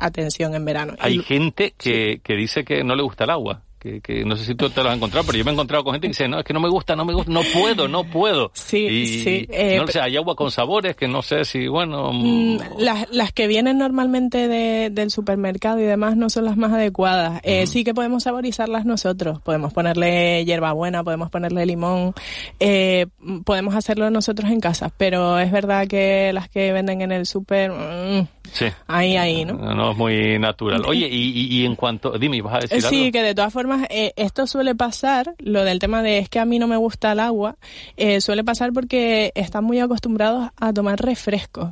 atención 0.00 0.54
en 0.54 0.64
verano. 0.64 0.94
Hay 1.00 1.16
Y- 1.16 1.22
gente 1.22 1.74
que, 1.76 2.20
que 2.22 2.34
dice 2.34 2.43
que 2.64 2.84
no 2.84 2.94
le 2.94 3.02
gusta 3.02 3.24
el 3.24 3.30
agua. 3.30 3.62
Que, 3.78 4.00
que 4.00 4.24
no 4.24 4.34
sé 4.34 4.46
si 4.46 4.54
tú 4.54 4.70
te 4.70 4.82
lo 4.82 4.88
has 4.88 4.96
encontrado, 4.96 5.26
pero 5.26 5.36
yo 5.36 5.44
me 5.44 5.50
he 5.50 5.52
encontrado 5.52 5.84
con 5.84 5.92
gente 5.92 6.06
que 6.06 6.12
dice, 6.12 6.26
no, 6.26 6.38
es 6.38 6.44
que 6.46 6.54
no 6.54 6.60
me 6.60 6.70
gusta, 6.70 6.96
no 6.96 7.04
me 7.04 7.12
gusta, 7.12 7.30
no 7.30 7.42
puedo, 7.52 7.86
no 7.86 8.02
puedo. 8.04 8.50
Sí, 8.54 8.78
y, 8.78 9.06
sí, 9.22 9.46
eh, 9.50 9.76
no 9.78 9.86
sé, 9.88 10.00
hay 10.00 10.16
agua 10.16 10.34
con 10.34 10.50
sabores 10.50 10.96
que 10.96 11.06
no 11.06 11.20
sé 11.20 11.44
si, 11.44 11.68
bueno... 11.68 12.10
Mm, 12.10 12.54
mm, 12.54 12.58
Las, 12.78 13.06
las 13.10 13.32
que 13.32 13.46
vienen 13.46 13.76
normalmente 13.76 14.48
de- 14.48 14.88
del 14.88 15.10
supermercado 15.10 15.80
y 15.80 15.82
demás 15.82 16.16
no 16.16 16.30
son 16.30 16.46
las 16.46 16.56
más 16.56 16.72
adecuadas. 16.72 17.42
Eh, 17.44 17.66
Sí 17.66 17.84
que 17.84 17.92
podemos 17.92 18.22
saborizarlas 18.22 18.86
nosotros. 18.86 19.42
Podemos 19.42 19.74
ponerle 19.74 20.46
hierbabuena, 20.46 21.04
podemos 21.04 21.28
ponerle 21.28 21.66
limón, 21.66 22.14
eh, 22.60 23.04
podemos 23.44 23.74
hacerlo 23.74 24.08
nosotros 24.08 24.50
en 24.50 24.60
casa. 24.60 24.90
Pero 24.96 25.38
es 25.38 25.52
verdad 25.52 25.86
que 25.86 26.32
las 26.32 26.48
que 26.48 26.72
venden 26.72 27.02
en 27.02 27.12
el 27.12 27.26
super, 27.26 27.70
mm, 27.70 28.28
sí. 28.52 28.66
ahí, 28.86 29.16
ahí, 29.16 29.44
¿no? 29.44 29.54
No 29.54 29.92
es 29.92 29.96
muy 29.96 30.38
natural. 30.38 30.82
Oye, 30.88 31.08
y, 31.10 31.30
y, 31.30 31.60
y 31.60 31.64
en 31.66 31.74
cuanto... 31.76 32.18
Dime, 32.18 32.40
¿vas 32.42 32.54
a 32.54 32.58
decir 32.60 32.82
Sí, 32.82 32.98
algo? 33.00 33.12
que 33.12 33.22
de 33.22 33.34
todas 33.34 33.52
formas, 33.52 33.86
eh, 33.90 34.12
esto 34.16 34.46
suele 34.46 34.74
pasar, 34.74 35.34
lo 35.38 35.64
del 35.64 35.78
tema 35.78 36.02
de 36.02 36.18
es 36.18 36.28
que 36.28 36.38
a 36.38 36.44
mí 36.44 36.58
no 36.58 36.66
me 36.66 36.76
gusta 36.76 37.12
el 37.12 37.20
agua, 37.20 37.56
eh, 37.96 38.20
suele 38.20 38.44
pasar 38.44 38.72
porque 38.72 39.32
están 39.34 39.64
muy 39.64 39.78
acostumbrados 39.80 40.50
a 40.56 40.72
tomar 40.72 41.00
refrescos. 41.00 41.70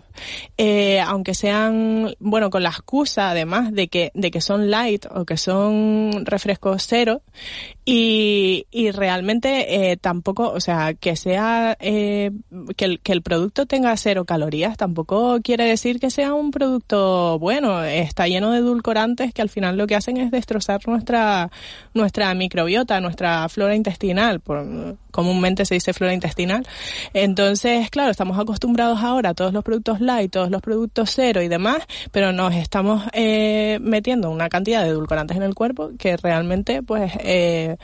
Eh, 0.58 1.00
aunque 1.00 1.34
sean, 1.34 2.14
bueno, 2.20 2.50
con 2.50 2.62
la 2.62 2.70
excusa 2.70 3.30
además 3.30 3.72
de 3.72 3.88
que, 3.88 4.10
de 4.14 4.30
que 4.30 4.40
son 4.40 4.70
light 4.70 5.06
o 5.10 5.24
que 5.24 5.36
son 5.36 6.24
refrescos 6.24 6.84
cero, 6.86 7.22
y, 7.84 8.66
y 8.70 8.92
realmente 8.92 9.90
eh, 9.90 9.96
tampoco, 9.96 10.50
o 10.50 10.60
sea, 10.60 10.94
que 10.94 11.16
sea, 11.16 11.76
eh, 11.80 12.30
que, 12.76 12.84
el, 12.84 13.00
que 13.00 13.12
el 13.12 13.22
producto 13.22 13.66
tenga 13.66 13.96
cero 13.96 14.24
calorías 14.24 14.76
tampoco 14.76 15.40
quiere 15.42 15.64
decir 15.64 15.98
que 15.98 16.10
sea 16.10 16.32
un 16.34 16.52
producto 16.52 17.38
bueno. 17.40 17.82
Está 17.82 18.28
lleno 18.28 18.52
de 18.52 18.58
edulcorantes 18.58 19.34
que 19.34 19.42
al 19.42 19.48
final 19.48 19.76
lo 19.76 19.88
que 19.88 19.96
hacen 19.96 20.16
es 20.18 20.30
destrozar 20.30 20.86
nuestra, 20.86 21.50
nuestra 21.92 22.32
microbiota, 22.34 23.00
nuestra 23.00 23.48
flora 23.48 23.74
intestinal. 23.74 24.38
Por, 24.38 24.64
comúnmente 25.12 25.64
se 25.64 25.74
dice 25.74 25.92
flora 25.92 26.12
intestinal. 26.12 26.66
Entonces, 27.14 27.88
claro, 27.90 28.10
estamos 28.10 28.38
acostumbrados 28.38 29.00
ahora 29.02 29.30
a 29.30 29.34
todos 29.34 29.52
los 29.52 29.62
productos 29.62 30.00
light, 30.00 30.32
todos 30.32 30.50
los 30.50 30.60
productos 30.60 31.12
cero 31.14 31.42
y 31.42 31.48
demás, 31.48 31.86
pero 32.10 32.32
nos 32.32 32.54
estamos 32.54 33.04
eh, 33.12 33.78
metiendo 33.80 34.30
una 34.30 34.48
cantidad 34.48 34.82
de 34.82 34.88
edulcorantes 34.88 35.36
en 35.36 35.44
el 35.44 35.54
cuerpo 35.54 35.90
que 35.96 36.16
realmente, 36.16 36.82
pues, 36.82 37.12
eh, 37.20 37.76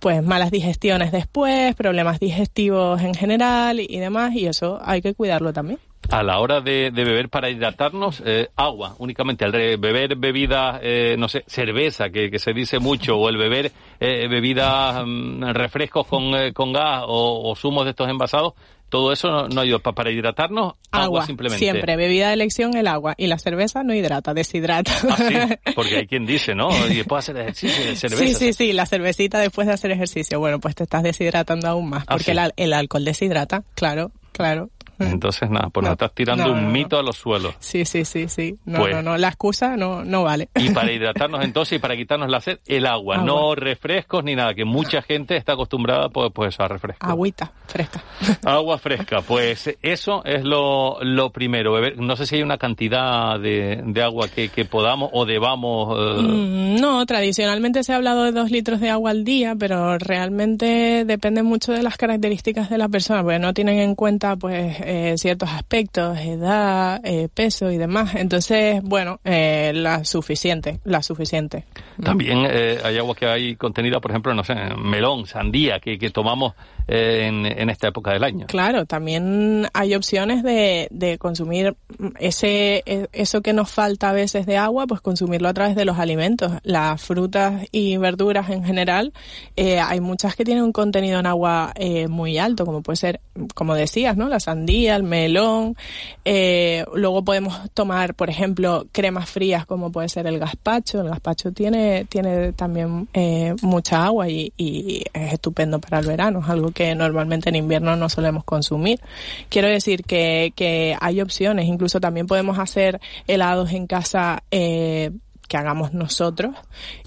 pues 0.00 0.22
malas 0.22 0.50
digestiones 0.50 1.12
después, 1.12 1.74
problemas 1.74 2.20
digestivos 2.20 3.00
en 3.00 3.14
general 3.14 3.80
y, 3.80 3.86
y 3.88 3.98
demás, 3.98 4.34
y 4.34 4.46
eso 4.46 4.78
hay 4.84 5.00
que 5.00 5.14
cuidarlo 5.14 5.52
también. 5.52 5.78
A 6.10 6.22
la 6.22 6.40
hora 6.40 6.60
de, 6.60 6.90
de 6.90 7.04
beber 7.04 7.28
para 7.28 7.48
hidratarnos, 7.48 8.22
eh, 8.26 8.48
agua 8.56 8.94
únicamente. 8.98 9.44
Al 9.44 9.52
beber 9.52 10.16
bebidas, 10.16 10.80
eh, 10.82 11.14
no 11.18 11.28
sé, 11.28 11.44
cerveza, 11.46 12.10
que, 12.10 12.30
que 12.30 12.38
se 12.38 12.52
dice 12.52 12.78
mucho, 12.80 13.16
o 13.16 13.28
el 13.28 13.36
beber 13.38 13.72
eh, 14.00 14.28
bebidas, 14.28 15.04
mm, 15.06 15.42
refrescos 15.52 16.06
con, 16.06 16.34
eh, 16.34 16.52
con 16.52 16.72
gas 16.72 17.04
o, 17.06 17.50
o 17.50 17.56
zumos 17.56 17.84
de 17.84 17.90
estos 17.90 18.08
envasados, 18.10 18.52
todo 18.90 19.10
eso 19.10 19.28
no, 19.30 19.48
no 19.48 19.60
ayuda. 19.62 19.78
Pa- 19.78 19.92
para 19.92 20.10
hidratarnos, 20.10 20.74
agua, 20.90 21.04
Agua, 21.06 21.26
simplemente. 21.26 21.58
siempre. 21.64 21.96
Bebida 21.96 22.28
de 22.28 22.34
elección, 22.34 22.76
el 22.76 22.88
agua. 22.88 23.14
Y 23.16 23.26
la 23.28 23.38
cerveza 23.38 23.82
no 23.82 23.94
hidrata, 23.94 24.34
deshidrata. 24.34 24.92
Ah, 25.08 25.16
sí, 25.16 25.34
porque 25.74 25.96
hay 25.98 26.06
quien 26.06 26.26
dice, 26.26 26.54
¿no? 26.54 26.68
Y 26.88 26.96
después 26.96 27.20
hacer 27.20 27.38
ejercicio 27.40 27.86
de 27.86 27.96
cerveza. 27.96 28.22
Sí, 28.24 28.34
sí, 28.34 28.52
sí, 28.52 28.72
la 28.74 28.84
cervecita 28.84 29.38
después 29.38 29.66
de 29.66 29.72
hacer 29.72 29.92
ejercicio. 29.92 30.38
Bueno, 30.40 30.60
pues 30.60 30.74
te 30.74 30.82
estás 30.82 31.04
deshidratando 31.04 31.68
aún 31.68 31.88
más, 31.88 32.02
Ah, 32.02 32.10
porque 32.10 32.24
sí. 32.24 32.30
el, 32.32 32.38
al- 32.40 32.52
el 32.56 32.72
alcohol 32.74 33.04
deshidrata, 33.04 33.62
claro, 33.74 34.10
claro. 34.32 34.68
Entonces, 34.98 35.50
nada, 35.50 35.68
pues 35.70 35.82
nos 35.82 35.90
No, 35.90 35.92
estás 35.92 36.12
tirando 36.14 36.46
no, 36.46 36.52
un 36.52 36.64
no, 36.64 36.70
mito 36.70 36.98
a 36.98 37.02
los 37.02 37.16
suelos. 37.16 37.54
Sí, 37.58 37.84
sí, 37.84 38.04
sí, 38.04 38.28
sí. 38.28 38.56
No, 38.64 38.78
Pues- 38.80 38.94
no, 38.94 39.02
no, 39.02 39.16
la 39.18 39.28
excusa 39.28 39.76
no, 39.76 40.04
no 40.04 40.22
vale. 40.22 40.48
Y 40.54 40.70
para 40.70 40.92
hidratarnos 40.92 41.44
entonces 41.44 41.76
y 41.76 41.78
para 41.80 41.96
quitarnos 41.96 42.28
la 42.30 42.40
sed, 42.40 42.58
el 42.66 42.86
agua, 42.86 43.16
Agua. 43.16 43.26
no 43.26 43.54
refrescos 43.54 44.22
ni 44.24 44.34
nada, 44.36 44.54
que 44.54 44.64
mucha 44.64 45.02
gente 45.02 45.36
está 45.36 45.54
acostumbrada 45.54 46.08
pues, 46.08 46.30
pues 46.34 46.58
a 46.60 46.68
refrescos. 46.68 47.08
Agüita, 47.08 47.52
fresca. 47.66 48.02
Agua 48.44 48.78
fresca, 48.78 49.20
pues 49.22 49.76
eso 49.82 50.24
es 50.24 50.44
lo, 50.44 50.98
lo 51.02 51.30
primero. 51.30 51.72
beber. 51.72 51.98
No 51.98 52.14
sé 52.16 52.26
si 52.26 52.36
hay 52.36 52.42
una 52.42 52.58
cantidad 52.58 53.38
de, 53.40 53.80
de 53.84 54.02
agua 54.02 54.28
que, 54.28 54.48
que 54.50 54.64
podamos 54.64 55.10
o 55.12 55.24
debamos. 55.24 55.96
eh, 55.98 56.22
Mm, 56.22 56.80
No, 56.80 57.04
tradicionalmente 57.06 57.82
se 57.82 57.92
ha 57.92 57.96
hablado 57.96 58.24
de 58.24 58.32
dos 58.32 58.50
litros 58.50 58.80
de 58.80 58.90
agua 58.90 59.10
al 59.10 59.24
día, 59.24 59.54
pero 59.58 59.98
realmente 59.98 61.04
depende 61.04 61.42
mucho 61.42 61.72
de 61.72 61.82
las 61.82 61.96
características 61.96 62.70
de 62.70 62.78
la 62.78 62.88
persona, 62.88 63.22
porque 63.22 63.38
no 63.38 63.52
tienen 63.54 63.78
en 63.78 63.94
cuenta 63.94 64.36
pues 64.36 64.80
eh, 64.84 65.14
ciertos 65.16 65.50
aspectos, 65.50 66.18
edad, 66.18 67.00
eh, 67.04 67.28
peso 67.32 67.70
y 67.70 67.78
demás. 67.78 68.14
Entonces, 68.14 68.82
bueno, 68.82 69.20
eh, 69.24 69.72
la 69.74 70.04
suficiente, 70.04 70.80
la 70.84 71.02
suficiente. 71.02 71.64
También 72.02 72.46
eh, 72.48 72.78
hay 72.84 72.98
agua 72.98 73.14
que 73.14 73.26
hay 73.26 73.56
contenida, 73.56 74.00
por 74.00 74.10
ejemplo, 74.10 74.34
no 74.34 74.44
sé, 74.44 74.54
melón, 74.78 75.26
sandía, 75.26 75.78
que, 75.80 75.98
que 75.98 76.10
tomamos 76.10 76.54
eh, 76.88 77.26
en, 77.28 77.46
en 77.46 77.70
esta 77.70 77.88
época 77.88 78.12
del 78.12 78.24
año. 78.24 78.46
Claro, 78.48 78.86
también 78.86 79.68
hay 79.72 79.94
opciones 79.94 80.42
de, 80.42 80.88
de 80.90 81.18
consumir 81.18 81.76
ese 82.18 82.82
e- 82.86 83.08
eso 83.12 83.40
que 83.42 83.52
nos 83.52 83.70
falta 83.70 84.10
a 84.10 84.12
veces 84.12 84.46
de 84.46 84.56
agua, 84.56 84.86
pues 84.86 85.00
consumirlo 85.00 85.48
a 85.48 85.54
través 85.54 85.76
de 85.76 85.84
los 85.84 85.98
alimentos. 85.98 86.52
Las 86.62 87.00
frutas 87.02 87.66
y 87.70 87.96
verduras 87.98 88.50
en 88.50 88.64
general, 88.64 89.12
hay 89.56 90.00
muchas 90.00 90.34
que 90.34 90.44
tienen 90.44 90.64
un 90.64 90.72
contenido 90.72 91.20
en 91.20 91.26
agua 91.26 91.72
eh, 91.76 92.08
muy 92.08 92.38
alto, 92.38 92.64
como 92.66 92.82
puede 92.82 92.96
ser, 92.96 93.20
como 93.54 93.74
decías, 93.74 94.16
¿no? 94.16 94.28
La 94.28 94.40
sandía, 94.40 94.71
el 94.86 95.02
melón. 95.02 95.76
Eh, 96.24 96.84
luego 96.94 97.22
podemos 97.24 97.70
tomar, 97.74 98.14
por 98.14 98.30
ejemplo, 98.30 98.86
cremas 98.92 99.28
frías, 99.28 99.66
como 99.66 99.90
puede 99.90 100.08
ser 100.08 100.26
el 100.26 100.38
gazpacho. 100.38 101.00
El 101.00 101.08
gazpacho 101.08 101.52
tiene 101.52 102.06
tiene 102.08 102.52
también 102.52 103.08
eh, 103.12 103.54
mucha 103.62 104.04
agua 104.04 104.28
y, 104.28 104.52
y 104.56 105.04
es 105.12 105.32
estupendo 105.32 105.80
para 105.80 105.98
el 105.98 106.06
verano, 106.06 106.40
es 106.40 106.48
algo 106.48 106.70
que 106.70 106.94
normalmente 106.94 107.48
en 107.48 107.56
invierno 107.56 107.96
no 107.96 108.08
solemos 108.08 108.44
consumir. 108.44 109.00
Quiero 109.48 109.68
decir 109.68 110.04
que, 110.04 110.52
que 110.54 110.96
hay 111.00 111.20
opciones, 111.20 111.66
incluso 111.66 112.00
también 112.00 112.26
podemos 112.26 112.58
hacer 112.58 113.00
helados 113.26 113.72
en 113.72 113.86
casa 113.86 114.42
eh, 114.50 115.10
que 115.48 115.56
hagamos 115.56 115.92
nosotros 115.92 116.54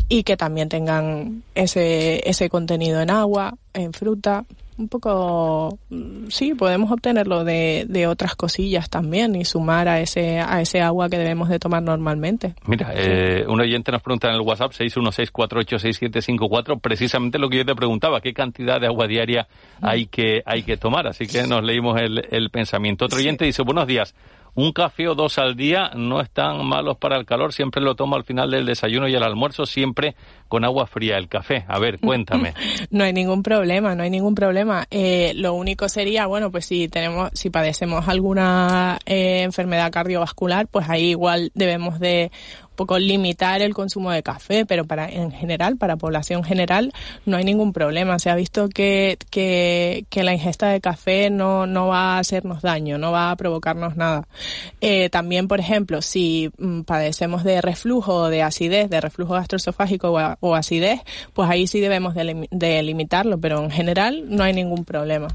y 0.07 0.23
que 0.23 0.37
también 0.37 0.69
tengan 0.69 1.43
ese, 1.55 2.27
ese 2.29 2.49
contenido 2.49 3.01
en 3.01 3.09
agua, 3.09 3.57
en 3.73 3.93
fruta. 3.93 4.45
Un 4.77 4.89
poco, 4.89 5.79
mm, 5.89 6.27
sí, 6.27 6.53
podemos 6.53 6.91
obtenerlo 6.91 7.45
de, 7.45 7.85
de 7.87 8.07
otras 8.07 8.35
cosillas 8.35 8.89
también 8.89 9.33
y 9.35 9.45
sumar 9.45 9.87
a 9.87 10.01
ese, 10.01 10.39
a 10.39 10.59
ese 10.59 10.81
agua 10.81 11.07
que 11.09 11.17
debemos 11.17 11.47
de 11.47 11.59
tomar 11.59 11.81
normalmente. 11.81 12.55
Mira, 12.65 12.91
eh, 12.93 13.45
un 13.47 13.61
oyente 13.61 13.93
nos 13.93 14.01
pregunta 14.01 14.27
en 14.27 14.35
el 14.35 14.41
WhatsApp 14.41 14.73
616486754 14.73 16.81
precisamente 16.81 17.39
lo 17.39 17.47
que 17.49 17.55
yo 17.57 17.65
te 17.65 17.75
preguntaba, 17.75 18.19
qué 18.19 18.33
cantidad 18.33 18.81
de 18.81 18.87
agua 18.87 19.07
diaria 19.07 19.47
hay 19.81 20.07
que 20.07 20.43
hay 20.45 20.63
que 20.63 20.75
tomar, 20.75 21.07
así 21.07 21.25
que 21.25 21.47
nos 21.47 21.63
leímos 21.63 22.01
el, 22.01 22.27
el 22.29 22.49
pensamiento. 22.49 23.05
Otro 23.05 23.19
oyente 23.19 23.45
dice, 23.45 23.63
buenos 23.63 23.87
días, 23.87 24.13
un 24.55 24.71
café 24.71 25.07
o 25.07 25.15
dos 25.15 25.37
al 25.37 25.55
día 25.55 25.91
no 25.95 26.21
están 26.21 26.65
malos 26.65 26.97
para 26.97 27.17
el 27.17 27.25
calor, 27.25 27.53
siempre 27.53 27.81
lo 27.81 27.95
tomo 27.95 28.15
al 28.15 28.23
final 28.23 28.51
del 28.51 28.65
desayuno 28.65 29.07
y 29.07 29.15
al 29.15 29.23
almuerzo, 29.23 29.65
siempre 29.65 30.15
con 30.47 30.63
agua 30.63 30.87
fría 30.87 31.17
el 31.17 31.27
café. 31.27 31.65
A 31.67 31.77
ver, 31.79 31.99
cuéntame. 31.99 32.53
no 32.89 33.03
hay 33.03 33.11
ningún 33.11 33.43
problema, 33.43 33.95
no 33.95 34.03
hay 34.03 34.09
ningún 34.09 34.33
problema. 34.33 34.87
Eh, 34.89 35.33
lo 35.35 35.53
único 35.53 35.89
sería, 35.89 36.25
bueno, 36.25 36.51
pues 36.51 36.65
si 36.65 36.87
tenemos, 36.87 37.31
si 37.33 37.49
padecemos 37.49 38.07
alguna 38.07 38.97
eh, 39.05 39.41
enfermedad 39.43 39.91
cardiovascular, 39.91 40.67
pues 40.67 40.89
ahí 40.89 41.09
igual 41.09 41.51
debemos 41.53 41.99
de 41.99 42.31
poco 42.75 42.99
limitar 42.99 43.61
el 43.61 43.73
consumo 43.73 44.11
de 44.11 44.23
café, 44.23 44.65
pero 44.65 44.85
para 44.85 45.09
en 45.09 45.31
general, 45.31 45.77
para 45.77 45.95
población 45.97 46.43
general, 46.43 46.93
no 47.25 47.37
hay 47.37 47.43
ningún 47.43 47.73
problema. 47.73 48.19
Se 48.19 48.29
ha 48.29 48.35
visto 48.35 48.69
que, 48.69 49.17
que, 49.29 50.05
que 50.09 50.23
la 50.23 50.33
ingesta 50.33 50.69
de 50.69 50.81
café 50.81 51.29
no, 51.29 51.65
no 51.65 51.87
va 51.87 52.15
a 52.15 52.19
hacernos 52.19 52.61
daño, 52.61 52.97
no 52.97 53.11
va 53.11 53.31
a 53.31 53.35
provocarnos 53.35 53.95
nada. 53.95 54.27
Eh, 54.81 55.09
también, 55.09 55.47
por 55.47 55.59
ejemplo, 55.59 56.01
si 56.01 56.51
mm, 56.57 56.81
padecemos 56.81 57.43
de 57.43 57.61
reflujo 57.61 58.15
o 58.15 58.29
de 58.29 58.43
acidez, 58.43 58.89
de 58.89 59.01
reflujo 59.01 59.33
gastroesofágico 59.33 60.11
o, 60.39 60.55
acidez, 60.55 61.01
pues 61.33 61.49
ahí 61.49 61.67
sí 61.67 61.79
debemos 61.79 62.13
de, 62.15 62.47
de, 62.51 62.83
limitarlo, 62.83 63.39
pero 63.39 63.63
en 63.63 63.71
general 63.71 64.23
no 64.27 64.43
hay 64.43 64.53
ningún 64.53 64.85
problema. 64.85 65.27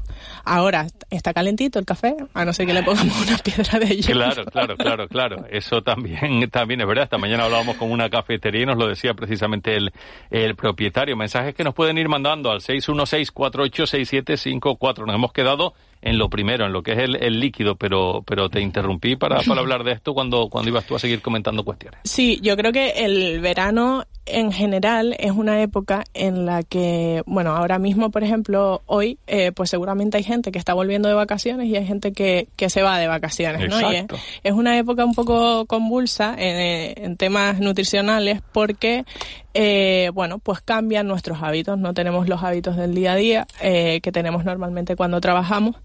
Ahora, 0.43 0.87
está 1.09 1.33
calentito 1.33 1.79
el 1.79 1.85
café, 1.85 2.15
a 2.33 2.45
no 2.45 2.53
ser 2.53 2.65
que 2.65 2.73
le 2.73 2.83
pongamos 2.83 3.21
una 3.27 3.37
piedra 3.37 3.79
de 3.79 3.97
hielo. 3.97 4.21
Claro, 4.21 4.45
claro, 4.45 4.77
claro, 4.77 5.07
claro. 5.07 5.45
Eso 5.49 5.81
también, 5.81 6.49
también 6.49 6.81
es 6.81 6.87
verdad. 6.87 7.03
Esta 7.05 7.17
hablábamos 7.39 7.77
con 7.77 7.91
una 7.91 8.09
cafetería 8.09 8.63
y 8.63 8.65
nos 8.65 8.77
lo 8.77 8.87
decía 8.87 9.13
precisamente 9.13 9.75
el, 9.75 9.91
el 10.29 10.55
propietario. 10.55 11.15
Mensajes 11.15 11.55
que 11.55 11.63
nos 11.63 11.73
pueden 11.73 11.97
ir 11.97 12.09
mandando 12.09 12.51
al 12.51 12.59
616-486754. 12.59 15.05
Nos 15.05 15.15
hemos 15.15 15.31
quedado 15.31 15.73
en 16.01 16.17
lo 16.17 16.29
primero, 16.29 16.65
en 16.65 16.73
lo 16.73 16.83
que 16.83 16.93
es 16.93 16.99
el, 16.99 17.15
el 17.15 17.39
líquido, 17.39 17.75
pero, 17.75 18.23
pero 18.25 18.49
te 18.49 18.59
interrumpí 18.59 19.15
para, 19.15 19.41
para 19.41 19.61
hablar 19.61 19.83
de 19.83 19.91
esto 19.91 20.13
cuando, 20.13 20.49
cuando 20.49 20.69
ibas 20.69 20.85
tú 20.85 20.95
a 20.95 20.99
seguir 20.99 21.21
comentando 21.21 21.63
cuestiones. 21.63 21.99
Sí, 22.03 22.39
yo 22.41 22.57
creo 22.57 22.71
que 22.71 23.05
el 23.05 23.39
verano 23.39 24.05
en 24.31 24.51
general 24.51 25.15
es 25.19 25.31
una 25.31 25.61
época 25.61 26.03
en 26.13 26.45
la 26.45 26.63
que, 26.63 27.23
bueno, 27.25 27.55
ahora 27.55 27.79
mismo, 27.79 28.11
por 28.11 28.23
ejemplo, 28.23 28.81
hoy, 28.85 29.17
eh, 29.27 29.51
pues 29.51 29.69
seguramente 29.69 30.17
hay 30.17 30.23
gente 30.23 30.51
que 30.51 30.59
está 30.59 30.73
volviendo 30.73 31.09
de 31.09 31.15
vacaciones 31.15 31.67
y 31.67 31.75
hay 31.75 31.85
gente 31.85 32.11
que, 32.13 32.47
que 32.55 32.69
se 32.69 32.81
va 32.81 32.99
de 32.99 33.07
vacaciones, 33.07 33.69
¿no? 33.69 33.91
Y 33.91 34.05
es, 34.43 34.53
una 34.53 34.77
época 34.77 35.05
un 35.05 35.13
poco 35.13 35.65
convulsa 35.65 36.35
en, 36.37 37.03
en 37.03 37.17
temas 37.17 37.59
nutricionales 37.59 38.41
porque 38.51 39.05
eh, 39.53 40.11
bueno, 40.13 40.39
pues 40.39 40.61
cambian 40.61 41.07
nuestros 41.07 41.39
hábitos, 41.41 41.77
no 41.77 41.93
tenemos 41.93 42.29
los 42.29 42.41
hábitos 42.41 42.77
del 42.77 42.95
día 42.95 43.13
a 43.13 43.15
día 43.15 43.47
eh, 43.61 43.99
que 44.01 44.11
tenemos 44.11 44.45
normalmente 44.45 44.95
cuando 44.95 45.19
trabajamos 45.19 45.75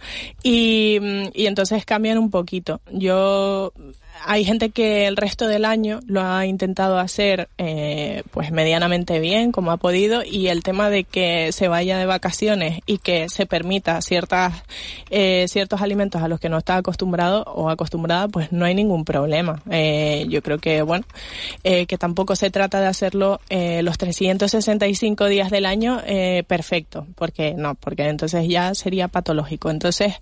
y, 0.43 1.01
y 1.35 1.47
entonces 1.47 1.85
cambian 1.85 2.19
un 2.19 2.31
poquito. 2.31 2.81
Yo 2.93 3.73
hay 4.25 4.45
gente 4.45 4.71
que 4.71 5.07
el 5.07 5.17
resto 5.17 5.47
del 5.47 5.65
año 5.65 6.01
lo 6.07 6.23
ha 6.23 6.47
intentado 6.47 6.99
hacer 6.99 7.49
eh, 7.59 8.23
pues 8.31 8.51
medianamente 8.51 9.19
bien 9.21 9.53
como 9.53 9.73
ha 9.73 9.77
podido 9.77 10.23
y 10.25 10.49
el 10.49 10.63
tema 10.63 10.91
de 10.91 11.05
que 11.05 11.53
se 11.53 11.69
vaya 11.69 11.99
de 11.99 12.07
vacaciones 12.07 12.81
y 12.87 12.99
que 12.99 13.29
se 13.29 13.47
permita 13.47 14.01
ciertas 14.03 14.55
eh, 15.11 15.47
ciertos 15.49 15.83
alimentos 15.83 16.23
a 16.23 16.29
los 16.29 16.41
que 16.41 16.49
no 16.49 16.59
está 16.59 16.77
acostumbrado 16.77 17.43
o 17.45 17.69
acostumbrada 17.69 18.29
pues 18.29 18.53
no 18.53 18.65
hay 18.65 18.75
ningún 18.75 19.05
problema. 19.05 19.63
Eh, 19.71 20.27
yo 20.29 20.43
creo 20.43 20.59
que 20.59 20.83
bueno 20.83 21.05
eh, 21.65 21.87
que 21.87 21.99
tampoco 21.99 22.37
se 22.37 22.51
trata 22.51 22.81
de 22.81 22.87
hacerlo 22.87 23.41
eh, 23.49 23.83
los 23.83 23.99
365 23.99 25.27
días 25.27 25.51
del 25.51 25.67
año 25.67 26.01
eh, 26.07 26.45
perfecto 26.47 27.07
porque 27.17 27.55
no 27.55 27.75
porque 27.75 28.09
entonces 28.09 28.49
ya 28.49 28.75
sería 28.75 29.09
patológico. 29.09 29.71
Entonces 29.71 30.15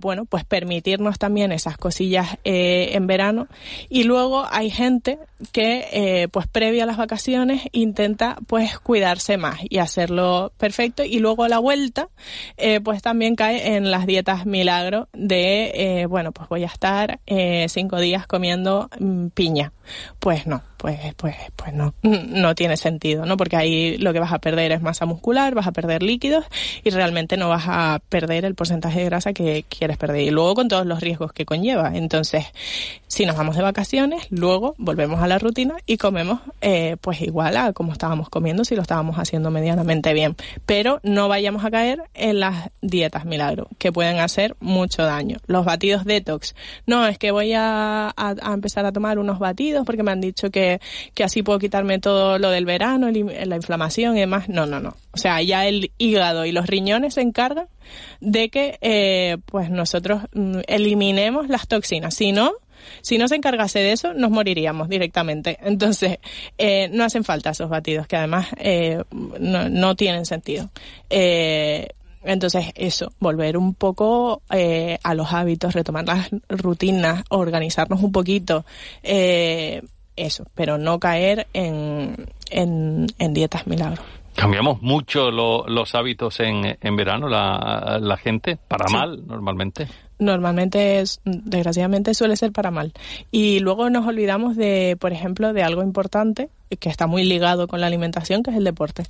bueno 0.00 0.24
pues 0.24 0.44
permitirnos 0.44 1.18
también 1.18 1.52
esas 1.52 1.76
cosillas 1.76 2.38
eh, 2.44 2.61
eh, 2.62 2.96
en 2.96 3.06
verano. 3.06 3.48
Y 3.88 4.04
luego 4.04 4.46
hay 4.50 4.70
gente 4.70 5.18
que, 5.50 5.88
eh, 5.92 6.28
pues 6.28 6.46
previa 6.46 6.84
a 6.84 6.86
las 6.86 6.96
vacaciones, 6.96 7.62
intenta 7.72 8.36
pues 8.46 8.78
cuidarse 8.78 9.36
más 9.36 9.58
y 9.68 9.78
hacerlo 9.78 10.52
perfecto. 10.58 11.02
Y 11.02 11.18
luego 11.18 11.44
a 11.44 11.48
la 11.48 11.58
vuelta, 11.58 12.08
eh, 12.56 12.80
pues 12.80 13.02
también 13.02 13.34
cae 13.34 13.74
en 13.76 13.90
las 13.90 14.06
dietas 14.06 14.46
milagro 14.46 15.08
de, 15.12 15.72
eh, 15.74 16.06
bueno, 16.06 16.32
pues 16.32 16.48
voy 16.48 16.62
a 16.62 16.66
estar 16.66 17.20
cinco 17.68 17.98
días 17.98 18.26
comiendo 18.26 18.88
mm, 18.98 19.28
piña. 19.28 19.72
Pues 20.18 20.46
no, 20.46 20.62
pues, 20.76 20.98
pues, 21.16 21.36
pues 21.54 21.72
no, 21.72 21.94
no 22.02 22.54
tiene 22.54 22.76
sentido, 22.76 23.24
¿no? 23.24 23.36
Porque 23.36 23.56
ahí 23.56 23.96
lo 23.98 24.12
que 24.12 24.18
vas 24.18 24.32
a 24.32 24.40
perder 24.40 24.72
es 24.72 24.82
masa 24.82 25.06
muscular, 25.06 25.54
vas 25.54 25.66
a 25.68 25.72
perder 25.72 26.02
líquidos 26.02 26.44
y 26.82 26.90
realmente 26.90 27.36
no 27.36 27.48
vas 27.48 27.64
a 27.66 28.00
perder 28.08 28.44
el 28.44 28.54
porcentaje 28.54 28.98
de 28.98 29.04
grasa 29.04 29.32
que 29.32 29.64
quieres 29.68 29.96
perder. 29.96 30.22
Y 30.22 30.30
luego 30.30 30.54
con 30.54 30.68
todos 30.68 30.84
los 30.84 31.00
riesgos 31.00 31.32
que 31.32 31.46
conlleva. 31.46 31.92
Entonces, 31.94 32.46
si 33.06 33.26
nos 33.26 33.36
vamos 33.36 33.56
de 33.56 33.62
vacaciones, 33.62 34.26
luego 34.30 34.74
volvemos 34.78 35.22
a 35.22 35.28
la 35.28 35.38
rutina 35.38 35.76
y 35.86 35.98
comemos 35.98 36.40
eh, 36.60 36.96
pues 37.00 37.20
igual 37.20 37.56
a 37.56 37.72
como 37.72 37.92
estábamos 37.92 38.28
comiendo 38.28 38.64
si 38.64 38.74
lo 38.74 38.82
estábamos 38.82 39.16
haciendo 39.18 39.50
medianamente 39.50 40.12
bien. 40.14 40.34
Pero 40.66 40.98
no 41.02 41.28
vayamos 41.28 41.64
a 41.64 41.70
caer 41.70 42.02
en 42.14 42.40
las 42.40 42.70
dietas 42.80 43.24
milagro, 43.24 43.68
que 43.78 43.92
pueden 43.92 44.18
hacer 44.18 44.56
mucho 44.60 45.04
daño. 45.04 45.38
Los 45.46 45.64
batidos 45.64 46.04
detox. 46.04 46.54
No, 46.86 47.06
es 47.06 47.18
que 47.18 47.30
voy 47.30 47.52
a, 47.52 48.08
a, 48.08 48.34
a 48.42 48.52
empezar 48.52 48.84
a 48.84 48.92
tomar 48.92 49.18
unos 49.18 49.38
batidos 49.38 49.81
porque 49.84 50.02
me 50.02 50.12
han 50.12 50.20
dicho 50.20 50.50
que, 50.50 50.80
que 51.14 51.24
así 51.24 51.42
puedo 51.42 51.58
quitarme 51.58 51.98
todo 51.98 52.38
lo 52.38 52.50
del 52.50 52.64
verano, 52.64 53.10
la 53.10 53.56
inflamación 53.56 54.16
y 54.16 54.20
demás. 54.20 54.48
No, 54.48 54.66
no, 54.66 54.80
no. 54.80 54.96
O 55.12 55.16
sea, 55.16 55.42
ya 55.42 55.66
el 55.66 55.92
hígado 55.98 56.44
y 56.44 56.52
los 56.52 56.66
riñones 56.66 57.14
se 57.14 57.20
encargan 57.20 57.66
de 58.20 58.48
que 58.48 58.78
eh, 58.80 59.38
pues 59.46 59.70
nosotros 59.70 60.22
mm, 60.32 60.60
eliminemos 60.66 61.48
las 61.48 61.68
toxinas. 61.68 62.14
Si 62.14 62.32
no, 62.32 62.52
si 63.00 63.18
no 63.18 63.28
se 63.28 63.36
encargase 63.36 63.80
de 63.80 63.92
eso, 63.92 64.14
nos 64.14 64.30
moriríamos 64.30 64.88
directamente. 64.88 65.58
Entonces, 65.62 66.18
eh, 66.58 66.88
no 66.92 67.04
hacen 67.04 67.24
falta 67.24 67.50
esos 67.50 67.68
batidos, 67.68 68.06
que 68.06 68.16
además 68.16 68.48
eh, 68.58 69.02
no, 69.10 69.68
no, 69.68 69.94
tienen 69.96 70.26
sentido. 70.26 70.70
Eh, 71.10 71.88
entonces, 72.24 72.66
eso, 72.74 73.12
volver 73.18 73.56
un 73.56 73.74
poco 73.74 74.42
eh, 74.50 74.98
a 75.02 75.14
los 75.14 75.32
hábitos, 75.32 75.74
retomar 75.74 76.06
las 76.06 76.30
rutinas, 76.48 77.24
organizarnos 77.30 78.02
un 78.02 78.12
poquito, 78.12 78.64
eh, 79.02 79.82
eso, 80.16 80.44
pero 80.54 80.78
no 80.78 80.98
caer 81.00 81.46
en, 81.52 82.28
en, 82.50 83.06
en 83.18 83.34
dietas 83.34 83.66
milagros. 83.66 84.04
Cambiamos 84.34 84.80
mucho 84.80 85.30
lo, 85.30 85.66
los 85.68 85.94
hábitos 85.94 86.40
en, 86.40 86.78
en 86.80 86.96
verano, 86.96 87.28
la, 87.28 87.98
la, 88.00 88.16
gente, 88.16 88.58
para 88.66 88.88
sí. 88.88 88.94
mal, 88.94 89.26
normalmente. 89.26 89.88
Normalmente, 90.18 91.00
es, 91.00 91.20
desgraciadamente, 91.24 92.14
suele 92.14 92.36
ser 92.36 92.50
para 92.52 92.70
mal. 92.70 92.92
Y 93.30 93.60
luego 93.60 93.90
nos 93.90 94.06
olvidamos 94.06 94.56
de, 94.56 94.96
por 94.98 95.12
ejemplo, 95.12 95.52
de 95.52 95.62
algo 95.62 95.82
importante 95.82 96.48
que 96.80 96.88
está 96.88 97.06
muy 97.06 97.24
ligado 97.24 97.68
con 97.68 97.80
la 97.82 97.88
alimentación, 97.88 98.42
que 98.42 98.52
es 98.52 98.56
el 98.56 98.64
deporte. 98.64 99.02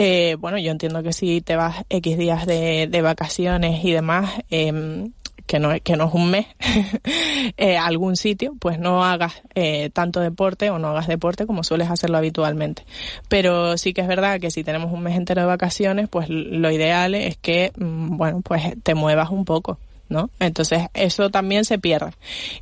Eh, 0.00 0.36
bueno, 0.38 0.58
yo 0.58 0.70
entiendo 0.70 1.02
que 1.02 1.12
si 1.12 1.40
te 1.40 1.56
vas 1.56 1.84
X 1.88 2.16
días 2.16 2.46
de, 2.46 3.00
vacaciones 3.02 3.84
y 3.84 3.90
demás, 3.90 4.30
eh, 4.48 5.10
que 5.44 5.58
no, 5.58 5.70
que 5.82 5.96
no 5.96 6.06
es 6.06 6.14
un 6.14 6.30
mes, 6.30 6.46
eh, 7.56 7.76
algún 7.76 8.14
sitio, 8.14 8.54
pues 8.60 8.78
no 8.78 9.04
hagas 9.04 9.42
eh, 9.56 9.90
tanto 9.92 10.20
deporte 10.20 10.70
o 10.70 10.78
no 10.78 10.90
hagas 10.90 11.08
deporte 11.08 11.46
como 11.46 11.64
sueles 11.64 11.90
hacerlo 11.90 12.16
habitualmente. 12.16 12.84
Pero 13.28 13.76
sí 13.76 13.92
que 13.92 14.02
es 14.02 14.06
verdad 14.06 14.38
que 14.38 14.52
si 14.52 14.62
tenemos 14.62 14.92
un 14.92 15.02
mes 15.02 15.16
entero 15.16 15.40
de 15.40 15.48
vacaciones, 15.48 16.08
pues 16.08 16.28
lo 16.28 16.70
ideal 16.70 17.16
es 17.16 17.36
que, 17.36 17.72
mm, 17.76 18.16
bueno, 18.16 18.40
pues 18.42 18.62
te 18.84 18.94
muevas 18.94 19.30
un 19.30 19.44
poco. 19.44 19.78
¿No? 20.08 20.30
Entonces 20.40 20.88
eso 20.94 21.30
también 21.30 21.64
se 21.64 21.78
pierde. 21.78 22.12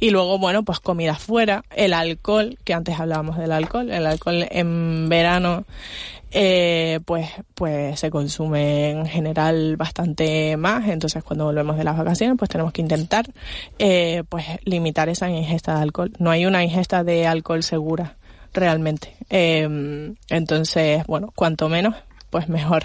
Y 0.01 0.11
luego, 0.11 0.39
bueno, 0.39 0.65
pues 0.65 0.81
comida 0.81 1.15
fuera, 1.15 1.65
el 1.75 1.93
alcohol, 1.93 2.59
que 2.65 2.75
antes 2.75 2.99
hablábamos 2.99 3.39
del 3.39 3.53
alcohol, 3.53 3.91
el 3.91 4.07
alcohol 4.07 4.47
en 4.51 5.09
verano 5.09 5.65
eh, 6.39 7.01
pues, 7.05 7.31
pues 7.55 7.99
se 8.01 8.11
consume 8.11 8.91
en 8.91 9.07
general 9.07 9.77
bastante 9.77 10.57
más. 10.57 10.89
Entonces, 10.89 11.25
cuando 11.25 11.45
volvemos 11.45 11.77
de 11.77 11.85
las 11.85 11.97
vacaciones, 11.97 12.37
pues 12.39 12.51
tenemos 12.51 12.73
que 12.73 12.83
intentar, 12.83 13.27
eh, 13.79 14.23
pues 14.29 14.45
limitar 14.65 15.09
esa 15.09 15.31
ingesta 15.31 15.77
de 15.77 15.83
alcohol. 15.83 16.13
No 16.19 16.31
hay 16.31 16.47
una 16.47 16.63
ingesta 16.63 17.05
de 17.05 17.27
alcohol 17.27 17.63
segura, 17.63 18.17
realmente. 18.53 19.17
Eh, 19.31 20.15
entonces, 20.29 21.07
bueno, 21.07 21.33
cuanto 21.35 21.69
menos, 21.69 21.95
pues 22.31 22.49
mejor. 22.49 22.85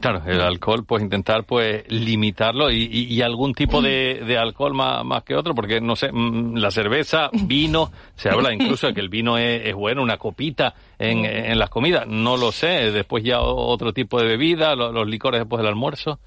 Claro, 0.00 0.22
el 0.26 0.40
alcohol, 0.40 0.84
pues 0.84 1.02
intentar 1.02 1.44
pues 1.44 1.84
limitarlo 1.88 2.70
y, 2.70 2.82
y, 2.82 3.14
y 3.14 3.22
algún 3.22 3.54
tipo 3.54 3.80
de, 3.80 4.22
de 4.26 4.36
alcohol 4.36 4.74
más, 4.74 5.04
más, 5.04 5.22
que 5.22 5.34
otro, 5.34 5.54
porque 5.54 5.80
no 5.80 5.96
sé, 5.96 6.10
mm, 6.12 6.56
la 6.56 6.70
cerveza, 6.70 7.30
vino, 7.32 7.90
se 8.16 8.28
habla 8.28 8.52
incluso 8.52 8.86
de 8.86 8.94
que 8.94 9.00
el 9.00 9.08
vino 9.08 9.38
es, 9.38 9.66
es 9.66 9.74
bueno, 9.74 10.02
una 10.02 10.18
copita 10.18 10.74
en, 10.98 11.24
en, 11.24 11.58
las 11.58 11.70
comidas, 11.70 12.06
no 12.06 12.36
lo 12.36 12.52
sé, 12.52 12.90
después 12.92 13.24
ya 13.24 13.40
otro 13.40 13.92
tipo 13.92 14.20
de 14.20 14.26
bebida, 14.26 14.74
los, 14.74 14.92
los 14.92 15.08
licores 15.08 15.40
después 15.40 15.58
del 15.58 15.68
almuerzo, 15.68 16.18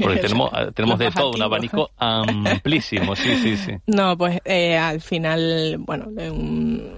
porque 0.00 0.18
tenemos, 0.20 0.50
tenemos 0.74 0.98
de 0.98 1.10
todo, 1.10 1.30
un 1.30 1.42
abanico 1.42 1.90
amplísimo, 1.96 3.16
sí, 3.16 3.36
sí, 3.36 3.56
sí. 3.56 3.72
No, 3.86 4.16
pues 4.16 4.40
eh, 4.44 4.76
al 4.76 5.00
final, 5.00 5.76
bueno, 5.78 6.06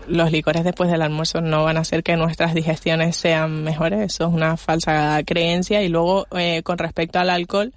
los 0.06 0.32
licores 0.32 0.64
después 0.64 0.90
del 0.90 1.02
almuerzo 1.02 1.40
no 1.40 1.64
van 1.64 1.76
a 1.76 1.80
hacer 1.80 2.02
que 2.02 2.16
nuestras 2.16 2.54
digestiones 2.54 3.16
sean 3.16 3.62
mejores, 3.62 4.00
eso 4.00 4.26
es 4.28 4.34
una 4.34 4.56
falsa 4.56 5.22
creencia 5.24 5.82
y 5.82 5.88
luego 5.88 5.97
eh, 6.36 6.62
con 6.62 6.78
respecto 6.78 7.18
al 7.18 7.30
alcohol, 7.30 7.72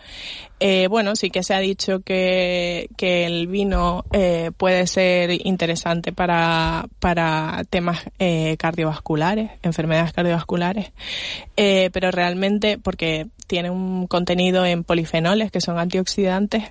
Eh, 0.64 0.88
bueno, 0.88 1.16
sí 1.16 1.32
que 1.32 1.42
se 1.42 1.56
ha 1.56 1.60
dicho 1.60 2.02
que, 2.02 2.88
que 2.96 3.26
el 3.26 3.48
vino 3.48 4.06
eh, 4.14 4.52
puede 4.56 4.86
ser 4.86 5.32
interesante 5.44 6.12
para, 6.14 6.86
para 7.00 7.64
temas 7.68 8.04
eh, 8.20 8.58
cardiovasculares, 8.58 9.50
enfermedades 9.64 10.14
cardiovasculares, 10.14 10.92
pero 11.56 12.12
realmente 12.12 12.78
porque 12.78 13.26
tiene 13.48 13.72
un 13.72 14.06
contenido 14.06 14.64
en 14.64 14.84
polifenoles 14.84 15.52
que 15.52 15.62
son 15.62 15.80
antioxidantes, 15.80 16.64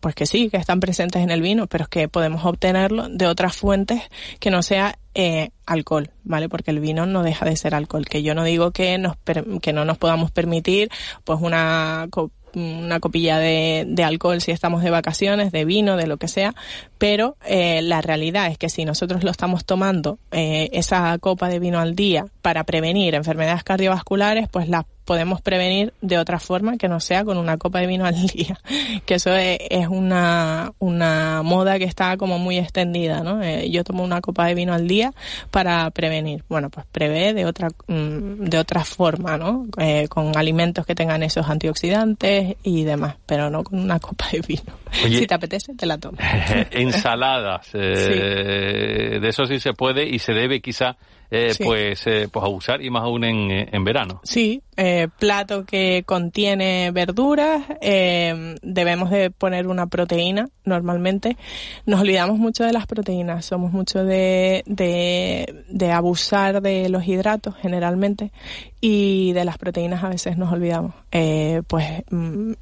pues 0.00 0.14
que 0.14 0.26
sí, 0.26 0.48
que 0.50 0.56
están 0.56 0.80
presentes 0.80 1.22
en 1.22 1.30
el 1.30 1.42
vino, 1.42 1.66
pero 1.66 1.84
es 1.84 1.88
que 1.88 2.08
podemos 2.08 2.44
obtenerlo 2.44 3.08
de 3.08 3.26
otras 3.26 3.56
fuentes 3.56 4.02
que 4.38 4.50
no 4.50 4.62
sea 4.62 4.98
eh, 5.14 5.50
alcohol, 5.66 6.10
¿vale? 6.24 6.48
Porque 6.48 6.70
el 6.70 6.80
vino 6.80 7.06
no 7.06 7.22
deja 7.22 7.44
de 7.44 7.56
ser 7.56 7.74
alcohol. 7.74 8.06
Que 8.06 8.22
yo 8.22 8.34
no 8.34 8.44
digo 8.44 8.70
que 8.70 8.98
nos 8.98 9.16
que 9.60 9.72
no 9.72 9.84
nos 9.84 9.98
podamos 9.98 10.30
permitir, 10.30 10.88
pues 11.24 11.40
una 11.40 12.08
una 12.54 13.00
copilla 13.00 13.38
de, 13.38 13.84
de, 13.86 14.04
alcohol 14.04 14.40
si 14.40 14.50
estamos 14.50 14.82
de 14.82 14.90
vacaciones, 14.90 15.52
de 15.52 15.64
vino, 15.64 15.96
de 15.96 16.06
lo 16.06 16.16
que 16.16 16.28
sea, 16.28 16.54
pero 16.98 17.36
eh, 17.46 17.82
la 17.82 18.00
realidad 18.00 18.48
es 18.48 18.58
que 18.58 18.68
si 18.68 18.84
nosotros 18.84 19.24
lo 19.24 19.30
estamos 19.30 19.64
tomando 19.64 20.18
eh, 20.32 20.68
esa 20.72 21.16
copa 21.18 21.48
de 21.48 21.58
vino 21.58 21.78
al 21.78 21.94
día 21.94 22.26
para 22.42 22.64
prevenir 22.64 23.14
enfermedades 23.14 23.62
cardiovasculares, 23.62 24.48
pues 24.48 24.68
las 24.68 24.84
podemos 25.10 25.40
prevenir 25.40 25.92
de 26.00 26.18
otra 26.18 26.38
forma 26.38 26.76
que 26.76 26.86
no 26.86 27.00
sea 27.00 27.24
con 27.24 27.36
una 27.36 27.58
copa 27.58 27.80
de 27.80 27.88
vino 27.88 28.06
al 28.06 28.28
día. 28.28 28.56
Que 29.06 29.14
eso 29.14 29.34
es, 29.34 29.88
una, 29.88 30.72
una 30.78 31.42
moda 31.42 31.78
que 31.78 31.84
está 31.84 32.16
como 32.16 32.38
muy 32.38 32.58
extendida, 32.58 33.22
¿no? 33.24 33.42
Eh, 33.42 33.68
yo 33.70 33.82
tomo 33.82 34.04
una 34.04 34.20
copa 34.20 34.46
de 34.46 34.54
vino 34.54 34.72
al 34.72 34.86
día 34.86 35.12
para 35.50 35.90
prevenir. 35.90 36.44
Bueno, 36.48 36.70
pues 36.70 36.86
prevé 36.92 37.34
de 37.34 37.44
otra, 37.44 37.70
mm, 37.88 38.44
de 38.44 38.58
otra 38.58 38.84
forma, 38.84 39.36
¿no? 39.36 39.66
Eh, 39.78 40.06
con 40.08 40.36
alimentos 40.36 40.86
que 40.86 40.94
tengan 40.94 41.24
esos 41.24 41.48
antioxidantes 41.48 42.56
y 42.62 42.84
demás, 42.84 43.16
pero 43.26 43.50
no 43.50 43.64
con 43.64 43.80
una 43.80 43.98
copa 43.98 44.26
de 44.30 44.42
vino. 44.46 44.62
Oye, 45.04 45.18
si 45.18 45.26
te 45.26 45.34
apetece, 45.34 45.74
te 45.74 45.86
la 45.86 45.98
tomas. 45.98 46.20
ensaladas, 46.70 47.68
eh, 47.74 49.14
sí. 49.14 49.18
de 49.20 49.28
eso 49.28 49.44
sí 49.44 49.58
se 49.58 49.72
puede 49.72 50.08
y 50.08 50.20
se 50.20 50.34
debe 50.34 50.60
quizá 50.60 50.96
eh, 51.30 51.54
sí. 51.54 51.62
pues, 51.62 52.04
eh, 52.06 52.28
pues 52.30 52.44
a 52.44 52.48
usar 52.48 52.82
y 52.82 52.90
más 52.90 53.04
aún 53.04 53.22
en, 53.22 53.50
en 53.50 53.84
verano. 53.84 54.20
Sí, 54.24 54.62
eh, 54.82 55.08
plato 55.18 55.66
que 55.66 56.04
contiene 56.06 56.90
verduras, 56.90 57.64
eh, 57.82 58.56
debemos 58.62 59.10
de 59.10 59.30
poner 59.30 59.66
una 59.66 59.88
proteína 59.88 60.48
normalmente. 60.64 61.36
Nos 61.84 62.00
olvidamos 62.00 62.38
mucho 62.38 62.64
de 62.64 62.72
las 62.72 62.86
proteínas, 62.86 63.44
somos 63.44 63.72
mucho 63.72 64.06
de, 64.06 64.62
de, 64.64 65.64
de 65.68 65.92
abusar 65.92 66.62
de 66.62 66.88
los 66.88 67.06
hidratos 67.06 67.56
generalmente 67.60 68.32
y 68.80 69.32
de 69.32 69.44
las 69.44 69.58
proteínas 69.58 70.02
a 70.02 70.08
veces 70.08 70.38
nos 70.38 70.52
olvidamos. 70.52 70.94
Eh, 71.12 71.62
pues 71.66 72.02
mm, 72.10 72.52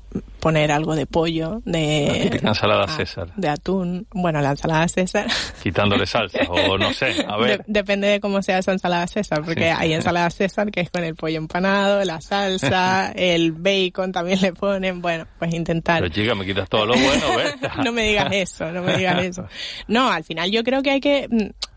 poner 0.40 0.72
algo 0.72 0.96
de 0.96 1.06
pollo, 1.06 1.62
de... 1.64 2.40
La 2.42 2.50
ensalada 2.50 2.84
a, 2.84 2.88
César. 2.88 3.28
De 3.36 3.48
atún. 3.48 4.06
Bueno, 4.12 4.40
la 4.40 4.50
ensalada 4.50 4.88
César. 4.88 5.28
Quitándole 5.62 6.06
salsa, 6.06 6.40
o 6.48 6.76
no 6.76 6.92
sé, 6.92 7.24
a 7.26 7.36
ver. 7.38 7.58
De, 7.58 7.64
depende 7.68 8.08
de 8.08 8.20
cómo 8.20 8.42
sea 8.42 8.58
esa 8.58 8.72
ensalada 8.72 9.06
César, 9.06 9.44
porque 9.44 9.64
sí. 9.64 9.74
hay 9.76 9.92
ensalada 9.92 10.28
César 10.30 10.70
que 10.72 10.80
es 10.80 10.90
con 10.90 11.04
el 11.04 11.14
pollo 11.14 11.38
empanado, 11.38 12.04
la 12.04 12.20
salsa, 12.20 13.12
el 13.16 13.52
bacon 13.52 14.10
también 14.10 14.40
le 14.40 14.52
ponen, 14.52 15.00
bueno, 15.00 15.26
pues 15.38 15.54
intentar. 15.54 16.00
Pero 16.00 16.12
chica, 16.12 16.34
me 16.34 16.44
quitas 16.44 16.68
todo 16.68 16.86
lo 16.86 16.94
bueno, 16.94 17.36
¿ves? 17.36 17.54
no 17.84 17.92
me 17.92 18.02
digas 18.02 18.28
eso, 18.32 18.72
no 18.72 18.82
me 18.82 18.96
digas 18.96 19.22
eso. 19.22 19.46
No, 19.86 20.10
al 20.10 20.24
final 20.24 20.50
yo 20.50 20.64
creo 20.64 20.82
que 20.82 20.90
hay 20.90 21.00
que 21.00 21.28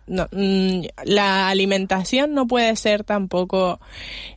no, 0.08 0.28
mm, 0.32 0.82
la 1.06 1.50
alimentación 1.50 2.34
no 2.34 2.48
puede 2.48 2.76
ser 2.76 3.04
tampoco 3.04 3.80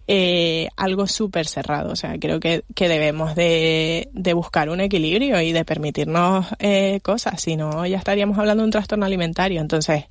eh, 0.07 0.68
algo 0.77 1.07
súper 1.07 1.46
cerrado. 1.46 1.92
O 1.92 1.96
sea, 1.96 2.18
creo 2.18 2.40
que, 2.40 2.64
que 2.74 2.88
debemos 2.88 3.35
de, 3.35 4.09
de, 4.12 4.33
buscar 4.35 4.68
un 4.68 4.81
equilibrio 4.81 5.40
y 5.40 5.53
de 5.53 5.64
permitirnos 5.64 6.46
eh, 6.59 7.00
cosas. 7.03 7.40
Si 7.40 7.57
no, 7.57 7.87
ya 7.87 7.98
estaríamos 7.98 8.38
hablando 8.38 8.62
de 8.62 8.66
un 8.66 8.72
trastorno 8.72 9.07
alimentario. 9.07 9.61
Entonces, 9.61 10.05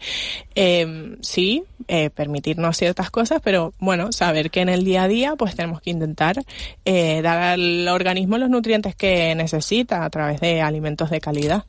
eh, 0.56 1.16
sí, 1.22 1.64
permitirnos 2.16 2.78
ciertas 2.78 3.12
cosas, 3.12 3.42
pero 3.44 3.74
bueno, 3.78 4.12
saber 4.12 4.50
que 4.50 4.62
en 4.62 4.70
el 4.70 4.84
día 4.84 5.04
a 5.04 5.08
día 5.08 5.36
pues 5.36 5.56
tenemos 5.56 5.82
que 5.82 5.90
intentar 5.90 6.44
eh, 6.86 7.22
dar 7.22 7.42
al 7.42 7.88
organismo 7.88 8.38
los 8.38 8.50
nutrientes 8.50 8.96
que 8.96 9.36
necesita 9.36 10.06
a 10.06 10.10
través 10.10 10.40
de 10.42 10.62
alimentos 10.62 11.10
de 11.10 11.20
calidad. 11.20 11.66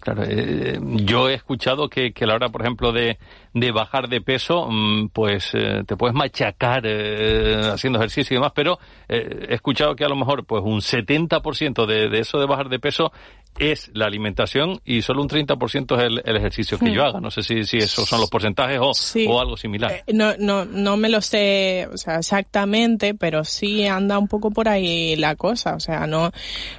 Claro, 0.00 0.22
eh, 0.26 0.78
yo 1.04 1.28
he 1.28 1.34
escuchado 1.34 1.90
que, 1.90 2.12
que, 2.12 2.24
a 2.24 2.26
la 2.26 2.34
hora, 2.34 2.48
por 2.48 2.62
ejemplo, 2.62 2.90
de, 2.90 3.18
de 3.52 3.70
bajar 3.70 4.08
de 4.08 4.22
peso, 4.22 4.66
mmm, 4.70 5.08
pues 5.12 5.50
eh, 5.52 5.82
te 5.86 5.94
puedes 5.94 6.16
machacar 6.16 6.84
eh, 6.86 7.60
haciendo 7.70 7.98
ejercicio 7.98 8.34
y 8.34 8.38
demás, 8.38 8.52
pero 8.54 8.78
eh, 9.08 9.48
he 9.50 9.54
escuchado 9.54 9.94
que 9.94 10.04
a 10.04 10.08
lo 10.08 10.16
mejor 10.16 10.46
pues 10.46 10.62
un 10.64 10.80
70% 10.80 11.84
de, 11.84 12.08
de 12.08 12.18
eso 12.18 12.38
de 12.38 12.46
bajar 12.46 12.70
de 12.70 12.78
peso 12.78 13.12
es 13.58 13.90
la 13.94 14.06
alimentación 14.06 14.80
y 14.84 15.02
solo 15.02 15.22
un 15.22 15.28
30% 15.28 15.98
es 15.98 16.04
el, 16.04 16.22
el 16.24 16.36
ejercicio 16.36 16.78
que 16.78 16.90
hmm. 16.90 16.94
yo 16.94 17.04
haga. 17.04 17.20
No 17.20 17.30
sé 17.30 17.42
si, 17.42 17.64
si 17.64 17.78
esos 17.78 18.08
son 18.08 18.20
los 18.20 18.30
porcentajes 18.30 18.78
o, 18.80 18.94
sí. 18.94 19.26
o 19.28 19.40
algo 19.40 19.56
similar. 19.56 19.92
Eh, 20.06 20.12
no, 20.12 20.34
no, 20.38 20.64
no 20.64 20.96
me 20.96 21.08
lo 21.08 21.20
sé 21.20 21.88
o 21.92 21.96
sea, 21.96 22.16
exactamente, 22.18 23.14
pero 23.14 23.44
sí 23.44 23.86
anda 23.86 24.18
un 24.18 24.28
poco 24.28 24.50
por 24.50 24.68
ahí 24.68 25.16
la 25.16 25.36
cosa. 25.36 25.74
O 25.74 25.80
sea, 25.80 26.06
no 26.06 26.30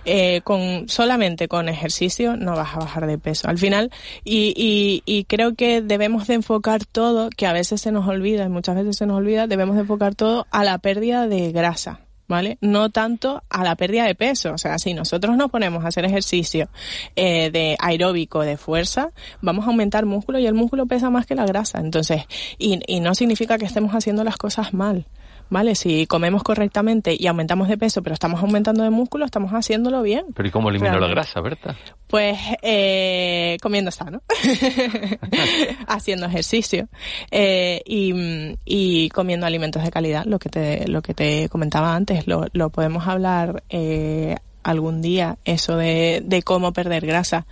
eh, 0.05 0.41
con 0.43 0.87
solamente 0.89 1.47
con 1.47 1.69
ejercicio 1.69 2.35
no 2.35 2.55
vas 2.55 2.75
a 2.75 2.79
bajar 2.79 3.07
de 3.07 3.17
peso. 3.17 3.47
Al 3.47 3.57
final, 3.57 3.91
y, 4.23 4.53
y, 4.55 5.03
y 5.05 5.25
creo 5.25 5.55
que 5.55 5.81
debemos 5.81 6.27
de 6.27 6.35
enfocar 6.35 6.85
todo, 6.85 7.29
que 7.29 7.45
a 7.45 7.53
veces 7.53 7.81
se 7.81 7.91
nos 7.91 8.07
olvida, 8.07 8.45
y 8.45 8.49
muchas 8.49 8.75
veces 8.75 8.97
se 8.97 9.05
nos 9.05 9.17
olvida, 9.17 9.47
debemos 9.47 9.75
de 9.75 9.81
enfocar 9.81 10.15
todo 10.15 10.47
a 10.51 10.63
la 10.63 10.77
pérdida 10.79 11.27
de 11.27 11.51
grasa. 11.51 12.01
¿Vale? 12.31 12.57
No 12.61 12.89
tanto 12.91 13.43
a 13.49 13.61
la 13.61 13.75
pérdida 13.75 14.05
de 14.05 14.15
peso. 14.15 14.53
O 14.53 14.57
sea, 14.57 14.79
si 14.79 14.93
nosotros 14.93 15.35
nos 15.35 15.51
ponemos 15.51 15.83
a 15.83 15.89
hacer 15.89 16.05
ejercicio 16.05 16.69
eh, 17.17 17.51
de 17.51 17.75
aeróbico, 17.77 18.39
de 18.41 18.55
fuerza, 18.55 19.11
vamos 19.41 19.65
a 19.65 19.67
aumentar 19.67 20.05
músculo 20.05 20.39
y 20.39 20.45
el 20.45 20.53
músculo 20.53 20.85
pesa 20.85 21.09
más 21.09 21.25
que 21.25 21.35
la 21.35 21.45
grasa. 21.45 21.79
Entonces, 21.79 22.23
y, 22.57 22.79
y 22.87 23.01
no 23.01 23.15
significa 23.15 23.57
que 23.57 23.65
estemos 23.65 23.91
haciendo 23.91 24.23
las 24.23 24.37
cosas 24.37 24.73
mal. 24.73 25.05
¿Vale? 25.51 25.75
Si 25.75 26.07
comemos 26.07 26.41
correctamente 26.41 27.15
y 27.17 27.27
aumentamos 27.27 27.67
de 27.67 27.77
peso, 27.77 28.01
pero 28.01 28.13
estamos 28.13 28.41
aumentando 28.41 28.83
de 28.83 28.89
músculo, 28.89 29.25
estamos 29.25 29.51
haciéndolo 29.51 30.01
bien. 30.01 30.25
Pero 30.33 30.47
¿y 30.47 30.51
cómo 30.51 30.69
elimino 30.69 30.97
la 30.97 31.07
grasa, 31.07 31.41
Berta? 31.41 31.75
Pues 32.07 32.39
eh, 32.61 33.57
comiendo 33.61 33.91
sano, 33.91 34.23
haciendo 35.87 36.25
ejercicio 36.25 36.87
eh, 37.29 37.81
y, 37.85 38.57
y, 38.65 39.09
comiendo 39.09 39.45
alimentos 39.45 39.83
de 39.83 39.91
calidad, 39.91 40.25
lo 40.25 40.39
que 40.39 40.49
te, 40.49 40.87
lo 40.87 41.01
que 41.01 41.13
te 41.13 41.49
comentaba 41.49 41.95
antes, 41.95 42.27
lo, 42.27 42.47
lo 42.53 42.69
podemos 42.69 43.07
hablar 43.07 43.63
eh, 43.69 44.37
algún 44.63 45.01
día, 45.01 45.37
eso 45.43 45.75
de, 45.75 46.21
de 46.23 46.43
cómo 46.43 46.71
perder 46.71 47.05
grasa 47.05 47.45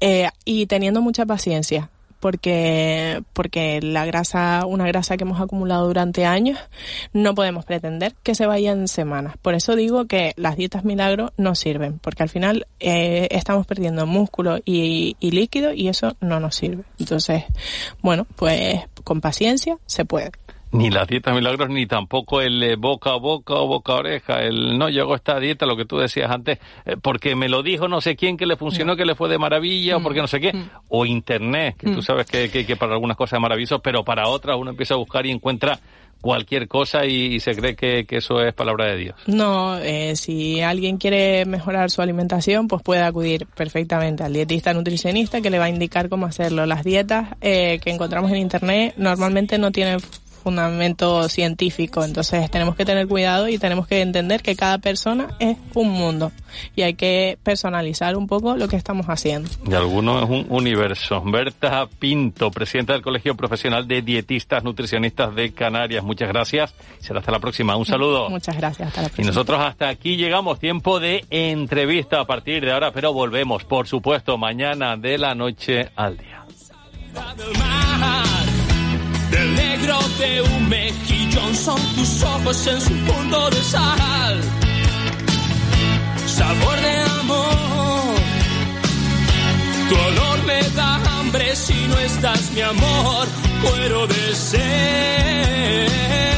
eh, 0.00 0.28
y 0.44 0.66
teniendo 0.66 1.02
mucha 1.02 1.26
paciencia 1.26 1.90
porque, 2.22 3.20
porque 3.32 3.80
la 3.82 4.06
grasa, 4.06 4.64
una 4.64 4.86
grasa 4.86 5.16
que 5.16 5.24
hemos 5.24 5.40
acumulado 5.40 5.88
durante 5.88 6.24
años, 6.24 6.56
no 7.12 7.34
podemos 7.34 7.64
pretender 7.64 8.14
que 8.22 8.36
se 8.36 8.46
vaya 8.46 8.70
en 8.70 8.86
semanas. 8.86 9.34
Por 9.42 9.54
eso 9.54 9.74
digo 9.74 10.06
que 10.06 10.32
las 10.36 10.56
dietas 10.56 10.84
milagro 10.84 11.32
no 11.36 11.56
sirven, 11.56 11.98
porque 11.98 12.22
al 12.22 12.28
final 12.28 12.68
eh, 12.78 13.26
estamos 13.32 13.66
perdiendo 13.66 14.06
músculo 14.06 14.58
y, 14.64 15.16
y 15.18 15.32
líquido 15.32 15.72
y 15.72 15.88
eso 15.88 16.16
no 16.20 16.38
nos 16.38 16.54
sirve. 16.54 16.84
Entonces, 17.00 17.42
bueno, 18.02 18.24
pues 18.36 18.82
con 19.02 19.20
paciencia 19.20 19.76
se 19.86 20.04
puede 20.04 20.30
ni 20.72 20.90
las 20.90 21.06
dietas 21.06 21.34
milagros, 21.34 21.68
ni 21.68 21.86
tampoco 21.86 22.40
el 22.40 22.62
eh, 22.62 22.76
boca 22.76 23.10
a 23.10 23.16
boca 23.16 23.54
o 23.54 23.66
boca 23.66 23.92
a 23.92 23.96
oreja, 23.96 24.40
el 24.42 24.78
no 24.78 24.88
llegó 24.88 25.14
esta 25.14 25.38
dieta, 25.38 25.66
lo 25.66 25.76
que 25.76 25.84
tú 25.84 25.98
decías 25.98 26.30
antes, 26.30 26.58
eh, 26.84 26.96
porque 27.00 27.36
me 27.36 27.48
lo 27.48 27.62
dijo 27.62 27.88
no 27.88 28.00
sé 28.00 28.16
quién 28.16 28.36
que 28.36 28.46
le 28.46 28.56
funcionó, 28.56 28.96
que 28.96 29.04
le 29.04 29.14
fue 29.14 29.28
de 29.28 29.38
maravilla, 29.38 29.98
mm. 29.98 30.00
o 30.00 30.02
porque 30.02 30.20
no 30.20 30.26
sé 30.26 30.40
qué, 30.40 30.52
mm. 30.52 30.70
o 30.88 31.06
internet, 31.06 31.76
que 31.78 31.90
mm. 31.90 31.94
tú 31.94 32.02
sabes 32.02 32.26
que, 32.26 32.50
que, 32.50 32.66
que, 32.66 32.76
para 32.76 32.94
algunas 32.94 33.16
cosas 33.16 33.34
es 33.38 33.42
maravilloso, 33.42 33.80
pero 33.80 34.04
para 34.04 34.28
otras 34.28 34.56
uno 34.58 34.70
empieza 34.70 34.94
a 34.94 34.96
buscar 34.96 35.26
y 35.26 35.30
encuentra 35.30 35.78
cualquier 36.22 36.68
cosa 36.68 37.04
y, 37.04 37.34
y 37.34 37.40
se 37.40 37.54
cree 37.54 37.74
que, 37.74 38.06
que, 38.06 38.18
eso 38.18 38.40
es 38.40 38.54
palabra 38.54 38.86
de 38.86 38.96
Dios. 38.96 39.16
No, 39.26 39.76
eh, 39.78 40.16
si 40.16 40.60
alguien 40.62 40.96
quiere 40.96 41.44
mejorar 41.44 41.90
su 41.90 42.00
alimentación, 42.00 42.68
pues 42.68 42.80
puede 42.82 43.02
acudir 43.02 43.46
perfectamente 43.46 44.22
al 44.22 44.32
dietista 44.32 44.72
nutricionista 44.72 45.40
que 45.42 45.50
le 45.50 45.58
va 45.58 45.66
a 45.66 45.68
indicar 45.68 46.08
cómo 46.08 46.24
hacerlo. 46.26 46.64
Las 46.64 46.84
dietas 46.84 47.30
eh, 47.40 47.80
que 47.82 47.90
encontramos 47.90 48.30
en 48.30 48.38
internet 48.38 48.94
normalmente 48.96 49.58
no 49.58 49.72
tienen 49.72 49.98
fundamento 50.42 51.28
científico. 51.28 52.04
Entonces 52.04 52.50
tenemos 52.50 52.76
que 52.76 52.84
tener 52.84 53.06
cuidado 53.06 53.48
y 53.48 53.58
tenemos 53.58 53.86
que 53.86 54.00
entender 54.00 54.42
que 54.42 54.56
cada 54.56 54.78
persona 54.78 55.28
es 55.38 55.56
un 55.74 55.90
mundo 55.90 56.32
y 56.76 56.82
hay 56.82 56.94
que 56.94 57.38
personalizar 57.42 58.16
un 58.16 58.26
poco 58.26 58.56
lo 58.56 58.68
que 58.68 58.76
estamos 58.76 59.06
haciendo. 59.06 59.48
Y 59.66 59.74
alguno 59.74 60.22
es 60.22 60.28
un 60.28 60.46
universo. 60.50 61.22
Berta 61.24 61.86
Pinto, 61.98 62.50
presidenta 62.50 62.92
del 62.92 63.02
Colegio 63.02 63.34
Profesional 63.36 63.86
de 63.88 64.02
Dietistas 64.02 64.62
Nutricionistas 64.64 65.34
de 65.34 65.52
Canarias. 65.52 66.04
Muchas 66.04 66.28
gracias. 66.28 66.74
Será 67.00 67.20
hasta 67.20 67.32
la 67.32 67.40
próxima. 67.40 67.76
Un 67.76 67.86
saludo. 67.86 68.28
Muchas 68.28 68.56
gracias. 68.56 68.88
Hasta 68.88 69.02
la 69.02 69.08
próxima. 69.08 69.24
Y 69.24 69.26
nosotros 69.28 69.60
hasta 69.60 69.88
aquí 69.88 70.16
llegamos. 70.16 70.58
Tiempo 70.58 71.00
de 71.00 71.24
entrevista 71.30 72.20
a 72.20 72.26
partir 72.26 72.64
de 72.64 72.72
ahora, 72.72 72.92
pero 72.92 73.12
volvemos, 73.12 73.64
por 73.64 73.86
supuesto, 73.88 74.36
mañana 74.36 74.96
de 74.96 75.18
la 75.18 75.34
noche 75.34 75.90
al 75.96 76.16
día 76.18 76.42
del 79.32 79.54
negro 79.54 79.98
de 80.18 80.42
un 80.42 80.68
mejillón 80.68 81.54
son 81.56 81.80
tus 81.94 82.22
ojos 82.22 82.66
en 82.66 82.80
su 82.80 82.94
punto 83.08 83.50
de 83.50 83.62
sal. 83.62 84.40
sabor 86.26 86.80
de 86.80 86.94
amor. 87.20 88.14
Tu 89.88 89.94
olor 90.08 90.38
me 90.44 90.60
da 90.76 90.94
hambre 91.18 91.56
si 91.56 91.78
no 91.88 91.98
estás, 91.98 92.50
mi 92.52 92.60
amor, 92.60 93.26
muero 93.62 94.06
de 94.06 94.34
sed. 94.34 96.31